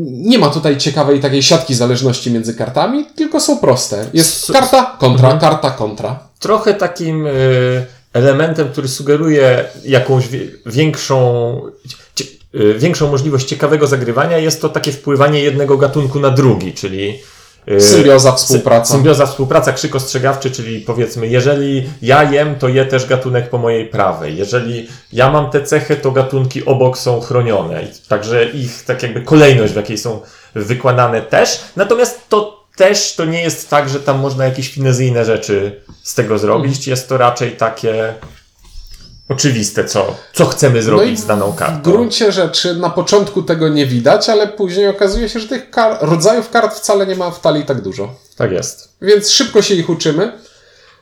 Nie 0.05 0.39
ma 0.39 0.51
tutaj 0.51 0.77
ciekawej 0.77 1.21
takiej 1.21 1.43
siatki 1.43 1.75
zależności 1.75 2.31
między 2.31 2.55
kartami, 2.55 3.07
tylko 3.17 3.41
są 3.41 3.59
proste. 3.59 4.05
Jest 4.15 4.53
karta, 4.53 4.97
kontra, 4.99 5.33
karta, 5.33 5.71
kontra. 5.71 6.19
Trochę 6.39 6.75
takim 6.75 7.27
y, 7.27 7.87
elementem, 8.13 8.69
który 8.73 8.89
sugeruje 8.89 9.65
jakąś 9.85 10.25
większą, 10.67 11.61
większą 12.55 13.11
możliwość 13.11 13.49
ciekawego 13.49 13.87
zagrywania, 13.87 14.39
jest 14.39 14.61
to 14.61 14.69
takie 14.69 14.93
wpływanie 14.93 15.41
jednego 15.41 15.79
gatunku 15.79 16.21
na 16.21 16.31
drugi, 16.31 16.73
czyli 16.73 17.19
y, 17.71 17.81
Symbioza, 17.81 18.33
współpraca. 18.33 18.93
Symbioza, 18.93 19.27
współpraca, 19.27 19.73
krzyk 19.73 19.97
ostrzegawczy, 19.97 20.51
czyli 20.51 20.81
powiedzmy, 20.81 21.27
jeżeli 21.27 21.91
ja 22.03 22.33
jem, 22.33 22.55
to 22.55 22.69
je 22.69 22.85
też 22.85 23.07
gatunek 23.07 23.51
po 23.51 23.59
mojej 23.59 23.87
prawej. 23.87 24.37
Jeżeli 24.37 24.89
ja 25.13 25.31
mam 25.31 25.51
tę 25.51 25.63
cechę, 25.63 25.97
to 25.97 26.11
gatunki 26.11 26.65
obok 26.65 26.99
są 26.99 27.21
chronione. 27.21 27.87
Także 28.09 28.45
ich 28.45 28.85
tak 28.85 29.03
jakby 29.03 29.23
kolejność, 29.23 29.73
w 29.73 29.77
jakiej 29.77 29.99
są 29.99 30.21
wykładane 30.55 31.23
też. 31.23 31.61
Natomiast 31.77 32.29
to 32.29 32.59
też 32.77 33.15
to 33.15 33.25
nie 33.25 33.43
jest 33.43 33.71
tak, 33.71 33.89
że 33.89 34.01
tam 34.01 34.19
można 34.19 34.45
jakieś 34.45 34.73
finezyjne 34.73 35.25
rzeczy 35.25 35.81
z 36.03 36.15
tego 36.15 36.39
zrobić. 36.39 36.87
Jest 36.87 37.09
to 37.09 37.17
raczej 37.17 37.53
takie 37.53 38.15
oczywiste, 39.29 39.85
co, 39.85 40.17
co 40.35 40.47
chcemy 40.47 40.83
zrobić 40.83 41.19
z 41.21 41.27
daną 41.27 41.53
w 41.53 41.57
kartą. 41.57 41.91
gruncie 41.91 42.33
rzeczy 42.33 42.75
na 42.77 42.91
początku 42.91 43.43
tego 43.43 43.69
nie 43.69 43.87
widać, 43.87 44.29
ale 44.29 44.47
później 44.49 44.89
okazuje 44.89 45.29
się, 45.29 45.41
że 45.41 45.49
tych 45.49 45.71
kar- 45.71 45.99
rodzajów 46.01 46.51
kart 46.51 46.75
wcale 46.79 47.07
nie 47.07 47.17
ma 47.17 47.31
w 47.31 47.41
talii 47.41 47.65
tak 47.65 47.81
dużo. 47.81 48.15
Tak 48.37 48.53
jest. 48.53 48.89
Więc 49.03 49.31
szybko 49.31 49.63
się 49.63 49.75
ich 49.75 49.91
uczymy. 49.91 50.33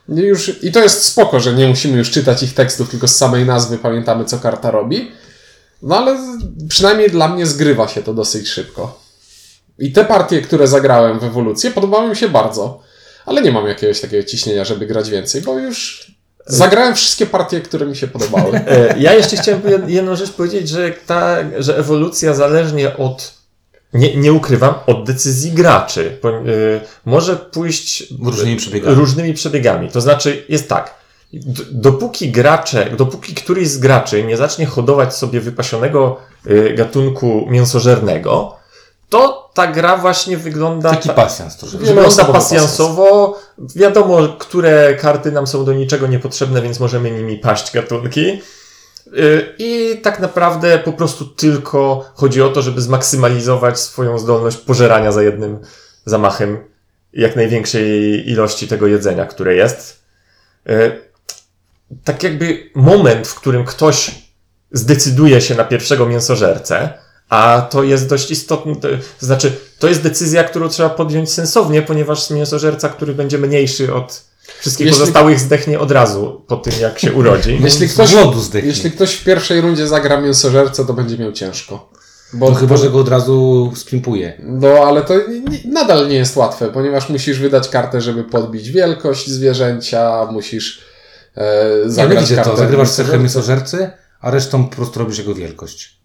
I 0.09 0.15
Już, 0.15 0.63
I 0.63 0.71
to 0.71 0.79
jest 0.83 1.03
spoko, 1.03 1.39
że 1.39 1.53
nie 1.53 1.67
musimy 1.67 1.97
już 1.97 2.11
czytać 2.11 2.43
ich 2.43 2.53
tekstów, 2.53 2.89
tylko 2.89 3.07
z 3.07 3.15
samej 3.15 3.45
nazwy 3.45 3.77
pamiętamy, 3.77 4.25
co 4.25 4.37
karta 4.39 4.71
robi. 4.71 5.11
No 5.81 5.97
ale 5.97 6.17
przynajmniej 6.69 7.09
dla 7.11 7.27
mnie 7.27 7.45
zgrywa 7.45 7.87
się 7.87 8.03
to 8.03 8.13
dosyć 8.13 8.47
szybko. 8.49 8.99
I 9.79 9.91
te 9.91 10.05
partie, 10.05 10.41
które 10.41 10.67
zagrałem 10.67 11.19
w 11.19 11.23
ewolucję, 11.23 11.71
podobały 11.71 12.09
mi 12.09 12.15
się 12.15 12.29
bardzo. 12.29 12.79
Ale 13.25 13.41
nie 13.41 13.51
mam 13.51 13.67
jakiegoś 13.67 14.01
takiego 14.01 14.23
ciśnienia, 14.27 14.65
żeby 14.65 14.85
grać 14.85 15.09
więcej, 15.09 15.41
bo 15.41 15.59
już 15.59 16.07
zagrałem 16.47 16.95
wszystkie 16.95 17.25
partie, 17.25 17.61
które 17.61 17.85
mi 17.85 17.95
się 17.95 18.07
podobały. 18.07 18.51
E, 18.67 18.95
Ja 18.99 19.13
jeszcze 19.13 19.37
chciałem 19.37 19.61
jed- 19.61 19.87
jedną 19.89 20.15
rzecz 20.15 20.31
powiedzieć, 20.31 20.69
że 20.69 20.91
ta, 21.05 21.37
że 21.59 21.77
ewolucja 21.77 22.33
zależnie 22.33 22.97
od, 22.97 23.33
nie, 23.93 24.17
nie 24.17 24.33
ukrywam, 24.33 24.73
od 24.87 25.03
decyzji 25.05 25.51
graczy. 25.51 26.17
Po, 26.21 26.29
y, 26.29 26.81
może 27.05 27.35
pójść 27.35 28.13
Różnymi 28.23 28.55
przebiegami. 28.57 28.95
różnymi 28.95 29.33
przebiegami. 29.33 29.89
To 29.89 30.01
znaczy, 30.01 30.45
jest 30.49 30.69
tak. 30.69 30.93
Dopóki 31.71 32.31
gracze, 32.31 32.89
dopóki 32.97 33.33
któryś 33.35 33.67
z 33.67 33.77
graczy 33.77 34.23
nie 34.23 34.37
zacznie 34.37 34.65
hodować 34.65 35.15
sobie 35.15 35.41
wypasionego 35.41 36.19
y, 36.47 36.73
gatunku 36.77 37.45
mięsożernego, 37.49 38.55
to 39.09 39.46
ta 39.57 39.67
gra 39.67 39.97
właśnie 39.97 40.37
wygląda 40.37 40.89
Taki 40.89 41.09
ta- 41.09 41.15
pasjans 41.15 41.57
troszeczkę. 41.57 41.85
Wygląda 41.85 42.25
pasjansowo. 42.25 43.39
Wiadomo, 43.75 44.27
które 44.39 44.95
karty 44.95 45.31
nam 45.31 45.47
są 45.47 45.65
do 45.65 45.73
niczego 45.73 46.07
niepotrzebne, 46.07 46.61
więc 46.61 46.79
możemy 46.79 47.11
nimi 47.11 47.37
paść 47.37 47.73
gatunki. 47.73 48.41
Yy, 49.13 49.55
I 49.57 49.99
tak 50.03 50.19
naprawdę 50.19 50.79
po 50.79 50.93
prostu 50.93 51.25
tylko 51.25 52.05
chodzi 52.15 52.41
o 52.41 52.49
to, 52.49 52.61
żeby 52.61 52.81
zmaksymalizować 52.81 53.79
swoją 53.79 54.19
zdolność 54.19 54.57
pożerania 54.57 55.11
za 55.11 55.23
jednym 55.23 55.59
zamachem 56.05 56.57
jak 57.13 57.35
największej 57.35 58.29
ilości 58.29 58.67
tego 58.67 58.87
jedzenia, 58.87 59.25
które 59.25 59.55
jest. 59.55 59.99
Yy, 60.65 61.01
Tak 62.03 62.23
jakby 62.23 62.69
moment, 62.75 63.27
w 63.27 63.35
którym 63.35 63.65
ktoś 63.65 64.11
zdecyduje 64.71 65.41
się 65.41 65.55
na 65.55 65.63
pierwszego 65.63 66.05
mięsożercę, 66.05 66.93
a 67.29 67.67
to 67.69 67.83
jest 67.83 68.09
dość 68.09 68.31
istotne, 68.31 68.75
to, 68.75 68.87
to 69.19 69.25
znaczy, 69.25 69.51
to 69.79 69.87
jest 69.87 70.01
decyzja, 70.01 70.43
którą 70.43 70.69
trzeba 70.69 70.89
podjąć 70.89 71.31
sensownie, 71.31 71.81
ponieważ 71.81 72.29
mięsożerca, 72.29 72.89
który 72.89 73.13
będzie 73.13 73.37
mniejszy 73.37 73.93
od 73.93 74.23
wszystkich 74.59 74.87
Jeśli- 74.87 74.99
pozostałych, 74.99 75.39
zdechnie 75.39 75.79
od 75.79 75.91
razu 75.91 76.41
po 76.47 76.57
tym, 76.57 76.73
jak 76.81 76.99
się 76.99 77.13
urodzi. 77.13 77.59
Jeśli 77.63 77.87
Z 77.87 77.93
ktoś, 77.93 78.11
jeśli 78.63 78.91
ktoś 78.91 79.13
w 79.13 79.23
pierwszej 79.23 79.61
rundzie 79.61 79.87
zagra 79.87 80.21
mięsożercę, 80.21 80.85
to 80.85 80.93
będzie 80.93 81.17
miał 81.17 81.31
ciężko. 81.31 81.89
Bo 82.33 82.49
No 82.49 82.55
chyba, 82.55 82.77
że 82.77 82.89
go 82.89 82.99
od 82.99 83.09
razu 83.09 83.71
spimpuje. 83.75 84.41
No, 84.43 84.67
ale 84.67 85.01
to 85.01 85.13
nie, 85.27 85.71
nadal 85.71 86.07
nie 86.07 86.15
jest 86.15 86.35
łatwe, 86.35 86.69
ponieważ 86.69 87.09
musisz 87.09 87.39
wydać 87.39 87.69
kartę, 87.69 88.01
żeby 88.01 88.23
podbić 88.23 88.71
wielkość 88.71 89.29
zwierzęcia, 89.29 90.25
musisz 90.31 90.81
e, 91.37 91.43
Ja 91.83 91.89
zagrać 91.89 92.23
widzę 92.23 92.35
to, 92.35 92.43
kartę 92.43 92.57
zagrywasz 92.57 92.89
cechę 92.89 93.19
mięsożercy, 93.19 93.89
a 94.21 94.31
resztą 94.31 94.65
po 94.69 94.75
prostu 94.75 94.99
robisz 94.99 95.17
jego 95.17 95.35
wielkość. 95.35 95.96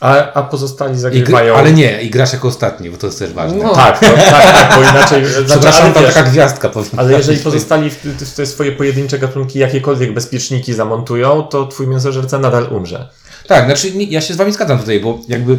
A, 0.00 0.32
a 0.32 0.42
pozostali 0.42 0.98
zagrywają... 0.98 1.56
ale 1.56 1.72
nie, 1.72 2.02
i 2.02 2.10
grasz 2.10 2.32
jako 2.32 2.48
ostatni, 2.48 2.90
bo 2.90 2.96
to 2.96 3.06
jest 3.06 3.18
też 3.18 3.32
ważne. 3.32 3.58
No. 3.58 3.74
Tak, 3.74 4.02
no, 4.02 4.08
tak, 4.08 4.30
tak, 4.30 4.76
bo 4.76 4.82
inaczej... 4.82 5.26
znaczy, 5.26 5.44
Przepraszam, 5.46 5.92
tam 5.92 6.04
taka 6.04 6.22
gwiazdka 6.22 6.68
powinna 6.68 7.02
Ale 7.02 7.12
jeżeli 7.12 7.38
pozostali 7.38 7.90
w, 7.90 8.04
w 8.04 8.34
te 8.34 8.46
swoje 8.46 8.72
pojedyncze 8.72 9.18
gatunki 9.18 9.58
jakiekolwiek 9.58 10.14
bezpieczniki 10.14 10.74
zamontują, 10.74 11.42
to 11.42 11.66
twój 11.66 11.86
mięsożerca 11.86 12.38
nadal 12.38 12.68
umrze. 12.72 13.08
Tak, 13.46 13.64
znaczy 13.64 13.88
ja 13.90 14.20
się 14.20 14.34
z 14.34 14.36
wami 14.36 14.52
zgadzam 14.52 14.78
tutaj, 14.78 15.00
bo 15.00 15.18
jakby 15.28 15.58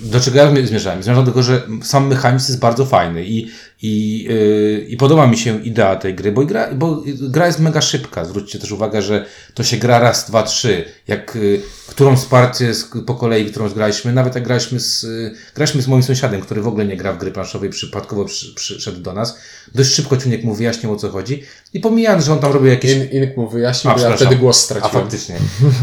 do 0.00 0.20
czego 0.20 0.38
ja 0.38 0.66
zmierzałem? 0.66 1.02
Zmierzam 1.02 1.24
do 1.24 1.30
tego, 1.30 1.42
że 1.42 1.62
sam 1.82 2.06
mechanizm 2.06 2.52
jest 2.52 2.60
bardzo 2.60 2.86
fajny 2.86 3.24
i, 3.24 3.50
i, 3.82 4.24
yy, 4.24 4.86
i 4.88 4.96
podoba 4.96 5.26
mi 5.26 5.38
się 5.38 5.62
idea 5.62 5.96
tej 5.96 6.14
gry, 6.14 6.32
bo 6.32 6.44
gra, 6.46 6.74
bo 6.74 7.02
gra 7.20 7.46
jest 7.46 7.60
mega 7.60 7.80
szybka. 7.80 8.24
Zwróćcie 8.24 8.58
też 8.58 8.72
uwagę, 8.72 9.02
że 9.02 9.24
to 9.54 9.62
się 9.64 9.76
gra 9.76 9.98
raz, 9.98 10.26
dwa, 10.28 10.42
trzy. 10.42 10.84
Jak 11.08 11.36
y, 11.36 11.60
którą 11.86 12.16
z 12.16 12.24
partii 12.26 12.64
z- 12.74 12.90
po 13.06 13.14
kolei, 13.14 13.46
którą 13.46 13.68
zgraliśmy, 13.68 14.12
nawet 14.12 14.34
jak 14.34 14.44
graliśmy 14.44 14.80
z, 14.80 15.04
y, 15.04 15.34
graliśmy 15.54 15.82
z 15.82 15.88
moim 15.88 16.02
sąsiadem, 16.02 16.40
który 16.40 16.62
w 16.62 16.68
ogóle 16.68 16.84
nie 16.84 16.96
gra 16.96 17.12
w 17.12 17.18
gry 17.18 17.30
planszowej, 17.30 17.70
przypadkowo 17.70 18.24
przy, 18.24 18.54
przyszedł 18.54 19.00
do 19.00 19.12
nas. 19.12 19.38
Dość 19.74 19.90
szybko 19.94 20.16
Ciuniek 20.16 20.44
mu 20.44 20.54
wyjaśnił 20.54 20.92
o 20.92 20.96
co 20.96 21.08
chodzi 21.10 21.42
i 21.74 21.80
pomijając, 21.80 22.24
że 22.24 22.32
on 22.32 22.38
tam 22.38 22.52
robił 22.52 22.68
jakieś 22.70 22.92
In, 22.92 23.22
Ink 23.22 23.36
mu 23.36 23.48
wyjaśnił, 23.48 23.92
A, 23.92 24.00
ja 24.00 24.16
wtedy 24.16 24.36
głos 24.36 24.58
a 24.58 24.60
straciłem. 24.64 25.02
faktycznie. 25.02 25.36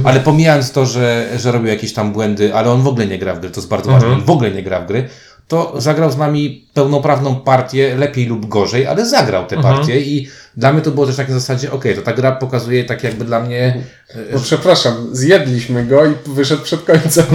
Ale 0.04 0.20
pomijając 0.20 0.72
to, 0.72 0.86
że, 0.86 1.30
że 1.38 1.52
robił 1.52 1.68
jakieś 1.68 1.94
tam 1.94 2.14
błędy, 2.14 2.54
ale 2.56 2.72
on 2.72 2.82
w 2.82 2.88
ogóle 2.88 3.08
nie 3.08 3.20
gra 3.20 3.34
w 3.36 3.40
gry, 3.40 3.50
to 3.50 3.60
jest 3.60 3.70
bardzo 3.70 3.92
ważne, 3.92 4.08
on 4.10 4.26
w 4.26 4.30
ogóle 4.30 4.52
nie 4.52 4.64
gra 4.64 4.80
w 4.82 4.88
gry, 4.88 5.10
to 5.48 5.82
zagrał 5.82 6.12
z 6.12 6.18
nami 6.18 6.68
pełnoprawną 6.74 7.36
partię, 7.36 7.96
lepiej 7.96 8.26
lub 8.26 8.46
gorzej, 8.46 8.88
ale 8.88 9.06
zagrał 9.06 9.46
tę 9.46 9.62
partię 9.62 10.02
i 10.02 10.28
dla 10.58 10.74
mnie 10.74 10.82
to 10.82 10.92
było 10.92 11.06
też 11.06 11.16
tak 11.16 11.30
na 11.30 11.34
zasadzie, 11.34 11.72
okej, 11.72 11.96
to 11.96 12.02
ta 12.02 12.14
gra 12.14 12.32
pokazuje 12.32 12.84
tak 12.84 13.04
jakby 13.04 13.26
dla 13.26 13.40
mnie, 13.40 13.84
e, 14.10 14.18
No 14.34 14.40
przepraszam, 14.40 15.10
zjedliśmy 15.12 15.86
go 15.86 16.06
i 16.06 16.14
wyszedł 16.26 16.64
przed 16.64 16.84
końcem. 16.84 17.26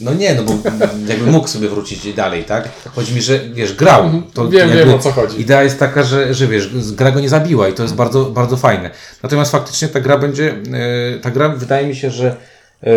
no 0.00 0.14
nie, 0.14 0.34
no 0.34 0.42
bo 0.42 0.52
jakby 1.08 1.30
mógł 1.30 1.48
sobie 1.48 1.68
wrócić 1.68 2.14
dalej, 2.14 2.44
tak? 2.44 2.68
Chodzi 2.94 3.14
mi, 3.14 3.22
że 3.22 3.38
wiesz, 3.38 3.74
grał. 3.74 4.22
To 4.34 4.48
Wiem, 4.48 4.68
jakby 4.68 4.84
wiem, 4.84 4.94
o 4.94 4.98
co 4.98 5.12
chodzi. 5.12 5.40
Idea 5.40 5.62
jest 5.62 5.78
taka, 5.78 6.02
że, 6.02 6.34
że 6.34 6.46
wiesz, 6.46 6.92
gra 6.92 7.10
go 7.12 7.20
nie 7.20 7.28
zabiła 7.28 7.68
i 7.68 7.72
to 7.72 7.82
jest 7.82 7.94
bardzo, 7.94 8.24
bardzo 8.24 8.56
fajne. 8.56 8.90
Natomiast 9.22 9.52
faktycznie 9.52 9.88
ta 9.88 10.00
gra 10.00 10.18
będzie, 10.18 10.54
e, 11.14 11.18
ta 11.18 11.30
gra 11.30 11.48
wydaje 11.48 11.86
mi 11.86 11.96
się, 11.96 12.10
że 12.10 12.36
e, 12.82 12.90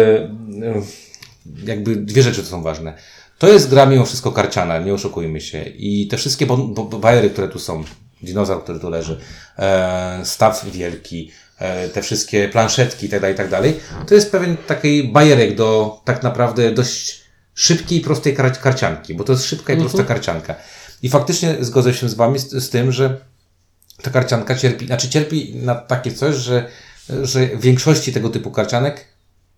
jakby 1.66 1.96
dwie 1.96 2.24
rzeczy 2.24 2.44
to 2.44 2.50
są 2.50 2.64
ważne. 2.64 2.94
To 3.38 3.48
jest 3.48 3.70
gra 3.70 3.86
mimo 3.86 4.06
wszystko 4.06 4.32
karciana, 4.32 4.80
nie 4.80 4.94
oszukujmy 4.94 5.42
się. 5.42 5.64
I 5.64 6.08
te 6.08 6.18
wszystkie 6.18 6.48
bajery, 7.00 7.30
które 7.30 7.48
tu 7.48 7.60
są, 7.60 7.84
dinozaur, 8.22 8.64
który 8.64 8.80
tu 8.80 8.90
leży, 8.90 9.20
e, 9.58 10.20
staw 10.24 10.66
wielki, 10.66 11.32
e, 11.60 11.90
te 11.90 12.02
wszystkie 12.02 12.50
planszetki 12.50 13.06
itd., 13.06 13.30
itd., 13.30 13.74
to 14.08 14.16
jest 14.16 14.32
pewien 14.32 14.58
taki 14.58 15.04
bajerek 15.04 15.56
do 15.56 16.00
tak 16.06 16.24
naprawdę 16.24 16.72
dość 16.72 17.22
szybkiej 17.54 17.98
i 17.98 18.02
prostej 18.02 18.36
kar- 18.36 18.60
karcianki, 18.60 19.14
bo 19.14 19.24
to 19.24 19.34
jest 19.34 19.46
szybka 19.46 19.74
i 19.74 19.78
prosta 19.78 20.04
karcianka. 20.04 20.56
I 21.02 21.10
faktycznie 21.10 21.56
zgodzę 21.60 21.94
się 21.94 22.10
z 22.10 22.14
Wami 22.14 22.40
z, 22.40 22.50
z 22.50 22.70
tym, 22.70 22.92
że 22.92 23.18
ta 24.02 24.12
karcianka 24.12 24.56
cierpi, 24.56 24.86
znaczy 24.86 25.10
cierpi 25.10 25.56
na 25.56 25.76
takie 25.76 26.12
coś, 26.12 26.36
że, 26.36 26.70
że 27.22 27.48
w 27.48 27.62
większości 27.62 28.14
tego 28.14 28.30
typu 28.30 28.52
karcianek 28.52 29.06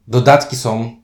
dodatki 0.08 0.56
są 0.56 0.99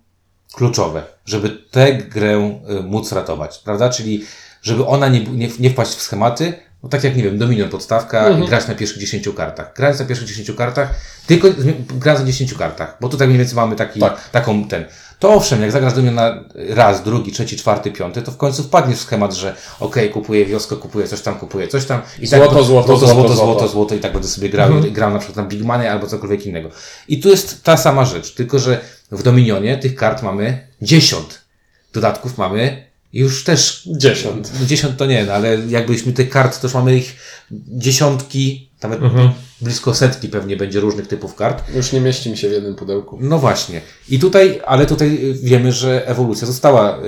kluczowe, 0.56 1.04
żeby 1.26 1.50
tę 1.72 1.94
grę 1.94 2.60
y, 2.70 2.84
móc 2.84 3.12
ratować, 3.12 3.58
prawda? 3.58 3.90
Czyli 3.90 4.26
żeby 4.62 4.86
ona 4.86 5.08
nie, 5.08 5.24
nie, 5.24 5.50
nie 5.60 5.70
wpaść 5.70 5.92
w 5.92 6.02
schematy, 6.02 6.54
no 6.84 6.90
tak 6.90 7.04
jak, 7.04 7.16
nie 7.16 7.24
wiem, 7.24 7.38
Dominion 7.38 7.70
podstawka 7.70 8.30
i 8.30 8.48
grać 8.48 8.68
na 8.68 8.76
pierwszych 8.76 9.00
10 9.00 9.30
kartach. 9.36 9.74
Grając 9.76 10.00
na 10.00 10.06
pierwszych 10.06 10.28
10 10.28 10.52
kartach, 10.58 10.90
tylko 11.28 11.48
grając 11.96 12.22
na 12.22 12.28
10 12.28 12.54
kartach, 12.54 12.98
bo 13.02 13.10
tutaj 13.10 13.28
mniej 13.28 13.38
więcej 13.40 13.56
mamy 13.56 13.76
taki, 13.76 14.00
Tak. 14.00 14.30
taką 14.30 14.68
ten. 14.68 14.86
To 15.20 15.34
owszem, 15.34 15.62
jak 15.62 15.72
zagrasz 15.72 15.94
Dominion 15.94 16.16
na 16.16 16.44
raz, 16.56 17.04
drugi, 17.04 17.32
trzeci, 17.32 17.58
czwarty, 17.58 17.92
piąty, 17.92 18.22
to 18.22 18.32
w 18.32 18.38
końcu 18.38 18.64
wpadniesz 18.64 18.98
w 19.00 19.02
schemat, 19.02 19.34
że 19.34 19.56
okej, 19.80 20.10
kupuję 20.10 20.46
wioskę, 20.46 20.76
kupuję 20.76 21.08
coś 21.08 21.22
tam, 21.22 21.36
kupuję 21.36 21.68
coś 21.68 21.86
tam. 21.86 22.02
I 22.20 22.28
Złoto, 22.28 22.56
tak, 22.56 22.64
złoto, 22.64 22.68
złoto, 22.68 22.98
złoto, 22.98 23.08
złoto, 23.08 23.36
złoto. 23.36 23.36
złoto, 23.36 23.68
złoto 23.68 23.96
i 23.96 24.00
tak 24.00 24.14
będę 24.14 24.28
sobie 24.28 24.50
grał, 24.50 24.86
i 24.86 24.92
grał 24.92 25.12
na 25.14 25.20
przykład 25.20 25.38
na 25.38 25.44
Big 25.44 25.64
Money 25.64 25.88
albo 25.88 26.08
cokolwiek 26.08 26.46
innego. 26.46 26.70
I 27.08 27.20
tu 27.20 27.30
jest 27.30 27.64
ta 27.64 27.78
sama 27.78 28.06
rzecz, 28.06 28.34
tylko 28.34 28.60
że 28.60 28.82
w 29.12 29.24
Dominionie 29.24 29.78
tych 29.78 29.96
kart 29.96 30.24
mamy 30.24 30.68
10. 30.82 31.26
Dodatków 31.94 32.38
mamy 32.38 32.86
już 33.14 33.44
też 33.44 33.90
Dziesiąt. 33.98 34.52
dziesiąt 34.66 34.98
to 34.98 35.06
nie, 35.06 35.26
no, 35.26 35.34
ale 35.34 35.58
jakbyśmy 35.68 36.14
tych 36.14 36.30
kart, 36.30 36.62
to 36.62 36.68
już 36.68 36.74
mamy 36.74 36.98
ich 36.98 37.16
dziesiątki, 37.52 38.70
nawet 38.88 39.00
blisko 39.62 39.94
setki 39.94 40.30
pewnie 40.30 40.58
będzie 40.58 40.80
różnych 40.80 41.08
typów 41.08 41.36
kart. 41.36 41.64
Już 41.76 41.92
nie 41.92 42.02
mieści 42.02 42.30
mi 42.30 42.38
się 42.38 42.50
w 42.50 42.52
jednym 42.52 42.76
pudełku. 42.76 43.18
No 43.22 43.40
właśnie. 43.40 43.82
I 44.10 44.20
tutaj, 44.20 44.62
ale 44.66 44.86
tutaj 44.86 45.36
wiemy, 45.44 45.72
że 45.72 46.08
ewolucja 46.08 46.48
została 46.48 46.98
y, 46.98 47.02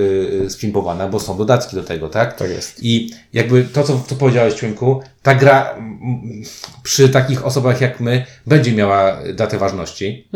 y, 0.46 0.50
spimpowana, 0.50 1.08
bo 1.08 1.20
są 1.20 1.38
dodatki 1.38 1.76
do 1.76 1.84
tego, 1.84 2.10
tak? 2.10 2.38
Tak 2.38 2.50
jest. 2.50 2.84
I 2.84 3.12
jakby 3.34 3.64
to, 3.64 3.84
co, 3.84 4.04
co 4.08 4.16
powiedziałeś, 4.16 4.56
Członku, 4.56 5.02
ta 5.24 5.36
gra 5.36 5.76
przy 6.84 7.10
takich 7.10 7.46
osobach 7.46 7.82
jak 7.82 8.00
my 8.00 8.26
będzie 8.48 8.72
miała 8.72 9.18
datę 9.36 9.58
ważności, 9.58 10.28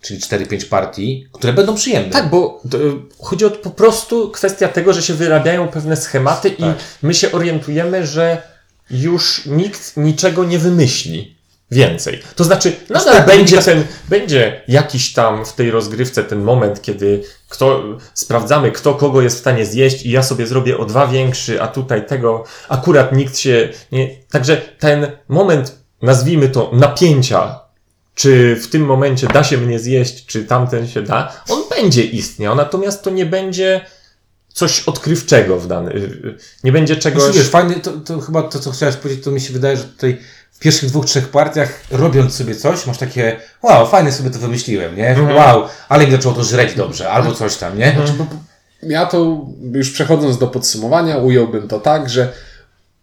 czyli 0.00 0.20
4-5 0.20 0.68
partii, 0.68 1.26
które 1.32 1.52
będą 1.52 1.74
przyjemne. 1.74 2.10
Tak, 2.10 2.30
bo 2.30 2.62
to, 2.70 2.78
y, 2.78 2.92
chodzi 3.22 3.44
o 3.44 3.50
po 3.50 3.70
prostu 3.70 4.30
kwestia 4.30 4.68
tego, 4.68 4.92
że 4.92 5.02
się 5.02 5.14
wyrabiają 5.14 5.68
pewne 5.68 5.96
schematy 5.96 6.48
i 6.48 6.62
Tak. 6.62 6.76
my 7.02 7.14
się 7.14 7.32
orientujemy, 7.32 8.06
że 8.06 8.42
już 8.90 9.46
nikt 9.46 9.96
niczego 9.96 10.44
nie 10.44 10.58
wymyśli 10.58 11.38
więcej. 11.70 12.22
To 12.36 12.44
znaczy, 12.44 12.72
nadal 12.90 13.14
tak, 13.14 13.26
będzie 13.26 13.62
ten, 13.62 13.84
będzie 14.08 14.62
jakiś 14.68 15.12
tam 15.12 15.44
w 15.44 15.52
tej 15.52 15.70
rozgrywce 15.70 16.24
ten 16.24 16.42
moment, 16.42 16.82
kiedy 16.82 17.22
kto, 17.48 17.82
sprawdzamy, 18.14 18.72
kto 18.72 18.94
kogo 18.94 19.22
jest 19.22 19.36
w 19.36 19.40
stanie 19.40 19.66
zjeść 19.66 20.06
i 20.06 20.10
ja 20.10 20.22
sobie 20.22 20.46
zrobię 20.46 20.78
o 20.78 20.84
dwa 20.84 21.06
większy, 21.06 21.62
a 21.62 21.68
tutaj 21.68 22.06
tego 22.06 22.44
akurat 22.68 23.12
nikt 23.12 23.38
się 23.38 23.68
nie... 23.92 24.16
Także 24.30 24.56
ten 24.56 25.06
moment, 25.28 25.78
nazwijmy 26.02 26.48
to 26.48 26.70
napięcia, 26.72 27.60
czy 28.14 28.56
w 28.56 28.68
tym 28.68 28.84
momencie 28.84 29.26
da 29.26 29.44
się 29.44 29.58
mnie 29.58 29.78
zjeść, 29.78 30.26
czy 30.26 30.44
tamten 30.44 30.88
się 30.88 31.02
da, 31.02 31.42
on 31.48 31.62
będzie 31.70 32.04
istniał, 32.04 32.54
natomiast 32.54 33.02
to 33.02 33.10
nie 33.10 33.26
będzie 33.26 33.80
coś 34.58 34.82
odkrywczego 34.88 35.58
w 35.58 35.66
dany, 35.66 35.92
y, 35.92 35.96
y, 35.96 36.38
nie 36.64 36.72
będzie 36.72 36.96
czegoś... 36.96 37.22
Znaczy, 37.22 37.38
wiesz, 37.38 37.48
fajny, 37.48 37.74
to, 37.74 37.90
to 37.92 38.20
chyba 38.20 38.42
to, 38.42 38.58
co 38.58 38.70
chciałeś 38.70 38.96
powiedzieć, 38.96 39.24
to 39.24 39.30
mi 39.30 39.40
się 39.40 39.52
wydaje, 39.52 39.76
że 39.76 39.84
tutaj 39.84 40.18
w 40.52 40.58
pierwszych 40.58 40.88
dwóch, 40.88 41.06
trzech 41.06 41.28
partiach, 41.28 41.80
robiąc 41.90 42.34
sobie 42.34 42.54
coś, 42.54 42.86
masz 42.86 42.98
takie, 42.98 43.36
wow, 43.62 43.86
fajnie 43.86 44.12
sobie 44.12 44.30
to 44.30 44.38
wymyśliłem, 44.38 44.96
nie? 44.96 45.16
Wow, 45.36 45.64
ale 45.88 46.06
mi 46.06 46.12
zaczęło 46.12 46.34
to 46.34 46.44
żreć 46.44 46.74
dobrze, 46.74 47.10
albo 47.10 47.32
coś 47.32 47.56
tam, 47.56 47.78
nie? 47.78 47.96
Ja 48.82 49.06
to 49.06 49.46
już 49.72 49.90
przechodząc 49.90 50.38
do 50.38 50.46
podsumowania, 50.46 51.16
ująłbym 51.16 51.68
to 51.68 51.80
tak, 51.80 52.10
że 52.10 52.32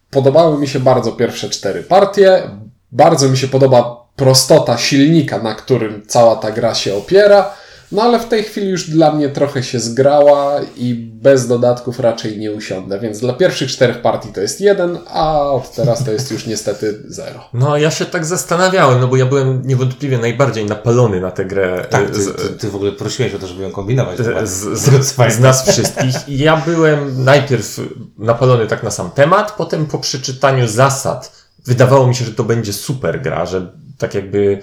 podobały 0.10 0.58
mi 0.58 0.68
się 0.68 0.80
bardzo 0.80 1.12
pierwsze 1.12 1.50
cztery 1.50 1.84
partie. 1.84 2.50
Bardzo 2.92 3.30
mi 3.30 3.38
się 3.38 3.48
podoba 3.48 4.06
prostota 4.16 4.78
silnika, 4.78 5.40
na 5.40 5.56
którym 5.56 6.04
cała 6.08 6.36
ta 6.36 6.52
gra 6.52 6.76
się 6.76 6.96
opiera. 6.96 7.54
No 7.96 8.02
ale 8.02 8.20
w 8.20 8.26
tej 8.26 8.44
chwili 8.44 8.70
już 8.70 8.90
dla 8.90 9.12
mnie 9.12 9.30
trochę 9.30 9.64
się 9.64 9.80
zgrała 9.80 10.62
i 10.78 10.94
bez 10.94 11.48
dodatków 11.48 12.00
raczej 12.00 12.38
nie 12.38 12.52
usiądę. 12.52 13.00
Więc 13.00 13.20
dla 13.20 13.34
pierwszych 13.34 13.72
czterech 13.72 14.02
partii 14.02 14.30
to 14.34 14.42
jest 14.42 14.62
jeden, 14.62 14.98
a 15.08 15.52
od 15.52 15.72
teraz 15.72 16.04
to 16.04 16.12
jest 16.12 16.32
już 16.32 16.48
niestety 16.52 17.04
zero. 17.08 17.50
No, 17.54 17.78
ja 17.78 17.92
się 17.92 18.06
tak 18.06 18.26
zastanawiałem, 18.26 19.00
no 19.00 19.08
bo 19.08 19.18
ja 19.18 19.26
byłem 19.26 19.62
niewątpliwie 19.68 20.18
najbardziej 20.18 20.66
napalony 20.66 21.22
na 21.22 21.32
tę 21.32 21.46
grę 21.46 21.86
Tak, 21.90 22.04
e, 22.04 22.12
ty, 22.12 22.24
z, 22.24 22.36
ty, 22.36 22.50
ty 22.50 22.70
w 22.70 22.76
ogóle 22.76 22.92
prosiłeś 22.92 23.34
o 23.34 23.40
to, 23.40 23.48
żeby 23.48 23.64
ją 23.64 23.72
kombinować. 23.72 24.18
z, 24.18 24.24
chyba. 24.24 24.46
z, 24.46 24.80
z, 24.80 25.34
z 25.34 25.40
nas 25.40 25.70
wszystkich. 25.70 26.30
I 26.30 26.38
ja 26.38 26.58
byłem 26.58 27.24
najpierw 27.24 27.80
napalony 28.18 28.68
tak 28.68 28.84
na 28.84 28.92
sam 28.92 29.12
temat, 29.12 29.52
potem 29.52 29.86
po 29.86 30.00
przeczytaniu 30.00 30.68
zasad 30.68 31.46
wydawało 31.66 32.08
mi 32.08 32.16
się, 32.16 32.26
że 32.26 32.32
to 32.32 32.44
będzie 32.44 32.74
super 32.74 33.22
gra, 33.22 33.46
że 33.46 33.72
tak 33.98 34.14
jakby 34.14 34.62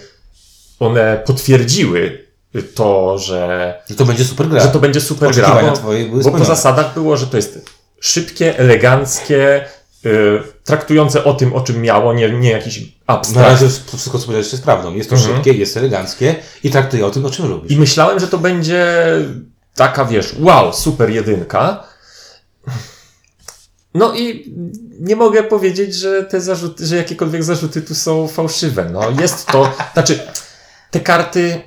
one 0.80 1.22
potwierdziły 1.26 2.21
to, 2.74 3.18
że, 3.18 3.74
Że 3.90 3.94
to 3.96 4.04
będzie 4.04 4.24
super 4.24 4.48
gra. 4.48 4.60
że 4.62 4.68
to 4.68 4.78
będzie 4.78 5.00
super 5.00 5.34
gra. 5.34 5.62
Bo, 5.82 5.90
bo 6.24 6.38
po 6.38 6.44
zasadach 6.44 6.94
było, 6.94 7.16
że 7.16 7.26
to 7.26 7.36
jest 7.36 7.70
szybkie, 8.00 8.58
eleganckie, 8.58 9.64
y, 10.06 10.42
traktujące 10.64 11.24
o 11.24 11.34
tym, 11.34 11.52
o 11.52 11.60
czym 11.60 11.80
miało, 11.82 12.12
nie, 12.14 12.30
nie 12.30 12.50
jakiś 12.50 12.80
Na 12.80 12.86
abstrakt. 13.06 13.48
razie 13.48 13.68
wszystko, 13.68 14.18
co 14.18 14.24
powiedziałeś, 14.26 14.52
jest 14.52 14.64
prawdą. 14.64 14.94
Jest 14.94 15.10
to 15.10 15.16
Mhm. 15.16 15.34
szybkie, 15.34 15.52
jest 15.52 15.76
eleganckie 15.76 16.34
i 16.64 16.70
traktuje 16.70 17.06
o 17.06 17.10
tym, 17.10 17.26
o 17.26 17.30
czym 17.30 17.46
lubisz. 17.48 17.72
I 17.72 17.76
myślałem, 17.76 18.20
że 18.20 18.28
to 18.28 18.38
będzie 18.38 18.96
taka, 19.74 20.04
wiesz, 20.04 20.34
wow, 20.40 20.72
super 20.72 21.10
jedynka. 21.10 21.84
No 23.94 24.14
i 24.14 24.54
nie 25.00 25.16
mogę 25.16 25.42
powiedzieć, 25.42 25.94
że 25.94 26.22
te 26.24 26.40
zarzuty, 26.40 26.86
że 26.86 26.96
jakiekolwiek 26.96 27.44
zarzuty 27.44 27.82
tu 27.82 27.94
są 27.94 28.28
fałszywe. 28.28 28.90
No 28.92 29.02
jest 29.20 29.46
to, 29.46 29.72
znaczy, 29.92 30.18
te 30.90 31.00
karty, 31.00 31.60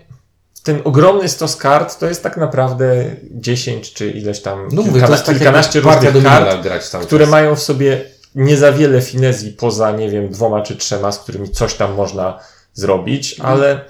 ten 0.65 0.81
ogromny 0.83 1.29
stos 1.29 1.55
kart, 1.55 1.99
to 1.99 2.05
jest 2.05 2.23
tak 2.23 2.37
naprawdę 2.37 3.15
10 3.31 3.93
czy 3.93 4.11
ileś 4.11 4.39
tam, 4.39 4.67
No 4.71 4.81
mówię, 4.81 4.85
to 4.85 4.91
kilkana, 4.91 5.13
jest 5.13 5.25
tak 5.25 5.35
kilkanaście 5.35 5.81
różnych 5.81 6.23
kart, 6.23 6.67
które 7.01 7.25
czas. 7.25 7.31
mają 7.31 7.55
w 7.55 7.61
sobie 7.61 8.01
nie 8.35 8.57
za 8.57 8.71
wiele 8.71 9.01
finezji 9.01 9.51
poza, 9.51 9.91
nie 9.91 10.09
wiem, 10.09 10.29
dwoma 10.29 10.61
czy 10.61 10.75
trzema, 10.75 11.11
z 11.11 11.19
którymi 11.19 11.49
coś 11.49 11.73
tam 11.73 11.93
można 11.93 12.39
zrobić, 12.73 13.39
ale 13.39 13.81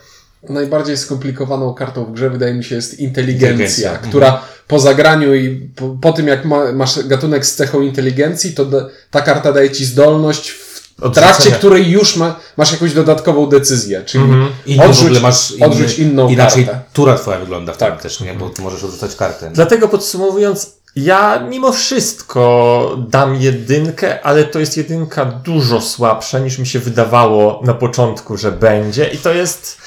Najbardziej 0.50 0.98
skomplikowaną 0.98 1.74
kartą 1.74 2.06
w 2.06 2.12
grze 2.12 2.30
wydaje 2.30 2.54
mi 2.54 2.64
się 2.64 2.76
jest 2.76 3.00
inteligencja, 3.00 3.50
Inteligencja, 3.50 3.92
mhm. 3.92 4.10
która 4.10 4.42
po 4.68 4.80
zagraniu 4.80 5.36
i 5.36 5.70
po, 5.76 5.98
po 6.02 6.14
tym 6.14 6.28
jak 6.28 6.46
ma, 6.46 6.72
masz 6.72 7.08
gatunek 7.08 7.46
z 7.46 7.56
cechą 7.56 7.82
inteligencji, 7.82 8.54
to 8.54 8.66
da, 8.66 8.90
ta 9.12 9.22
karta 9.22 9.54
daje 9.54 9.72
ci 9.72 9.86
zdolność 9.86 10.50
w 10.98 11.12
trakcie 11.12 11.52
której 11.52 11.90
już 11.92 12.16
ma, 12.16 12.40
masz 12.58 12.72
jakąś 12.72 12.94
dodatkową 12.94 13.46
decyzję, 13.46 14.04
czyli 14.06 14.24
Inną 14.66 14.84
odrzuć, 14.84 15.04
w 15.04 15.06
ogóle 15.06 15.20
masz 15.20 15.52
inny, 15.52 15.66
odrzuć 15.66 16.00
inną 16.00 16.30
inaczej 16.30 16.66
kartę. 16.66 16.82
tura 16.94 17.16
twoja 17.18 17.40
wygląda 17.40 17.74
w 17.74 17.78
tym 17.78 17.88
Tak. 17.88 18.02
też, 18.02 18.20
nie? 18.20 18.34
Bo 18.34 18.50
ty 18.50 18.62
możesz 18.62 18.84
odrzucać 18.84 19.16
kartę. 19.16 19.52
Dlatego 19.54 19.88
podsumowując, 19.88 20.72
ja 20.96 21.40
mimo 21.50 21.72
wszystko 21.72 22.96
dam 23.10 23.36
jedynkę, 23.36 24.22
ale 24.24 24.44
to 24.44 24.60
jest 24.60 24.78
jedynka 24.78 25.26
dużo 25.26 25.82
słabsza 25.82 26.40
niż 26.40 26.58
mi 26.60 26.68
się 26.68 26.80
wydawało 26.80 27.62
na 27.64 27.74
początku, 27.74 28.38
że 28.38 28.52
będzie. 28.52 29.08
I 29.08 29.18
to 29.18 29.34
jest 29.34 29.78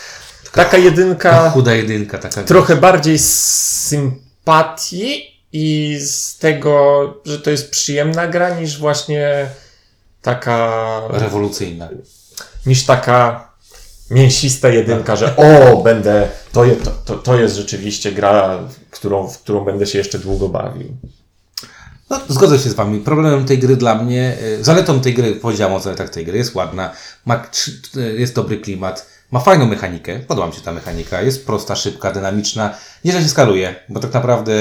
taka 0.53 0.71
Ta 0.71 0.77
jedynka 0.79 1.51
chuda 1.51 1.75
jedynka 1.75 2.18
taka. 2.18 2.42
trochę 2.42 2.77
bardziej 2.77 3.18
z 3.18 3.35
sympatii 3.88 5.38
i 5.53 5.97
z 6.01 6.38
tego, 6.38 7.14
że 7.25 7.38
to 7.38 7.51
jest 7.51 7.71
przyjemna 7.71 8.27
gra, 8.27 8.61
niż 8.61 8.79
właśnie 8.79 9.47
taka, 10.22 11.00
rewolucyjna. 11.11 11.88
niż 12.66 12.87
taka 12.87 13.48
mięsista 14.11 14.68
jedynka, 14.68 15.16
że 15.16 15.37
o, 15.37 15.83
będę, 15.83 16.28
to, 16.52 16.64
je, 16.64 16.76
to, 16.76 16.90
to, 16.90 17.14
to 17.14 17.40
jest 17.40 17.57
rzeczywiście 17.57 18.12
gra, 18.12 18.59
którą, 18.90 19.28
w 19.28 19.38
którą 19.38 19.64
będę 19.64 19.87
się 19.87 19.98
jeszcze 19.98 20.18
długo 20.18 20.48
bawił. 20.48 20.96
No, 22.11 22.20
zgodzę 22.28 22.59
się 22.59 22.70
z 22.70 22.74
Wami. 22.74 23.00
Problemem 23.00 23.44
tej 23.44 23.59
gry 23.59 23.76
dla 23.76 23.94
mnie, 23.94 24.37
y, 24.42 24.64
zaletą 24.64 25.00
tej 25.00 25.14
gry, 25.14 25.35
powiedziałem 25.35 25.74
o 25.74 25.81
zaletach 25.81 26.11
tej 26.11 26.24
gry, 26.24 26.38
jest 26.38 26.54
ładna, 26.54 26.92
ma, 27.26 27.44
y, 27.96 28.16
jest 28.18 28.35
dobry 28.35 28.59
klimat, 28.59 29.07
ma 29.31 29.40
fajną 29.40 29.66
mechanikę, 29.66 30.18
podoba 30.18 30.46
mi 30.46 30.52
się 30.52 30.61
ta 30.61 30.72
mechanika, 30.72 31.22
jest 31.22 31.46
prosta, 31.46 31.76
szybka, 31.76 32.12
dynamiczna, 32.12 32.74
nieźle 33.04 33.22
się 33.22 33.28
skaluje, 33.28 33.74
bo 33.88 34.00
tak 34.00 34.14
naprawdę 34.14 34.52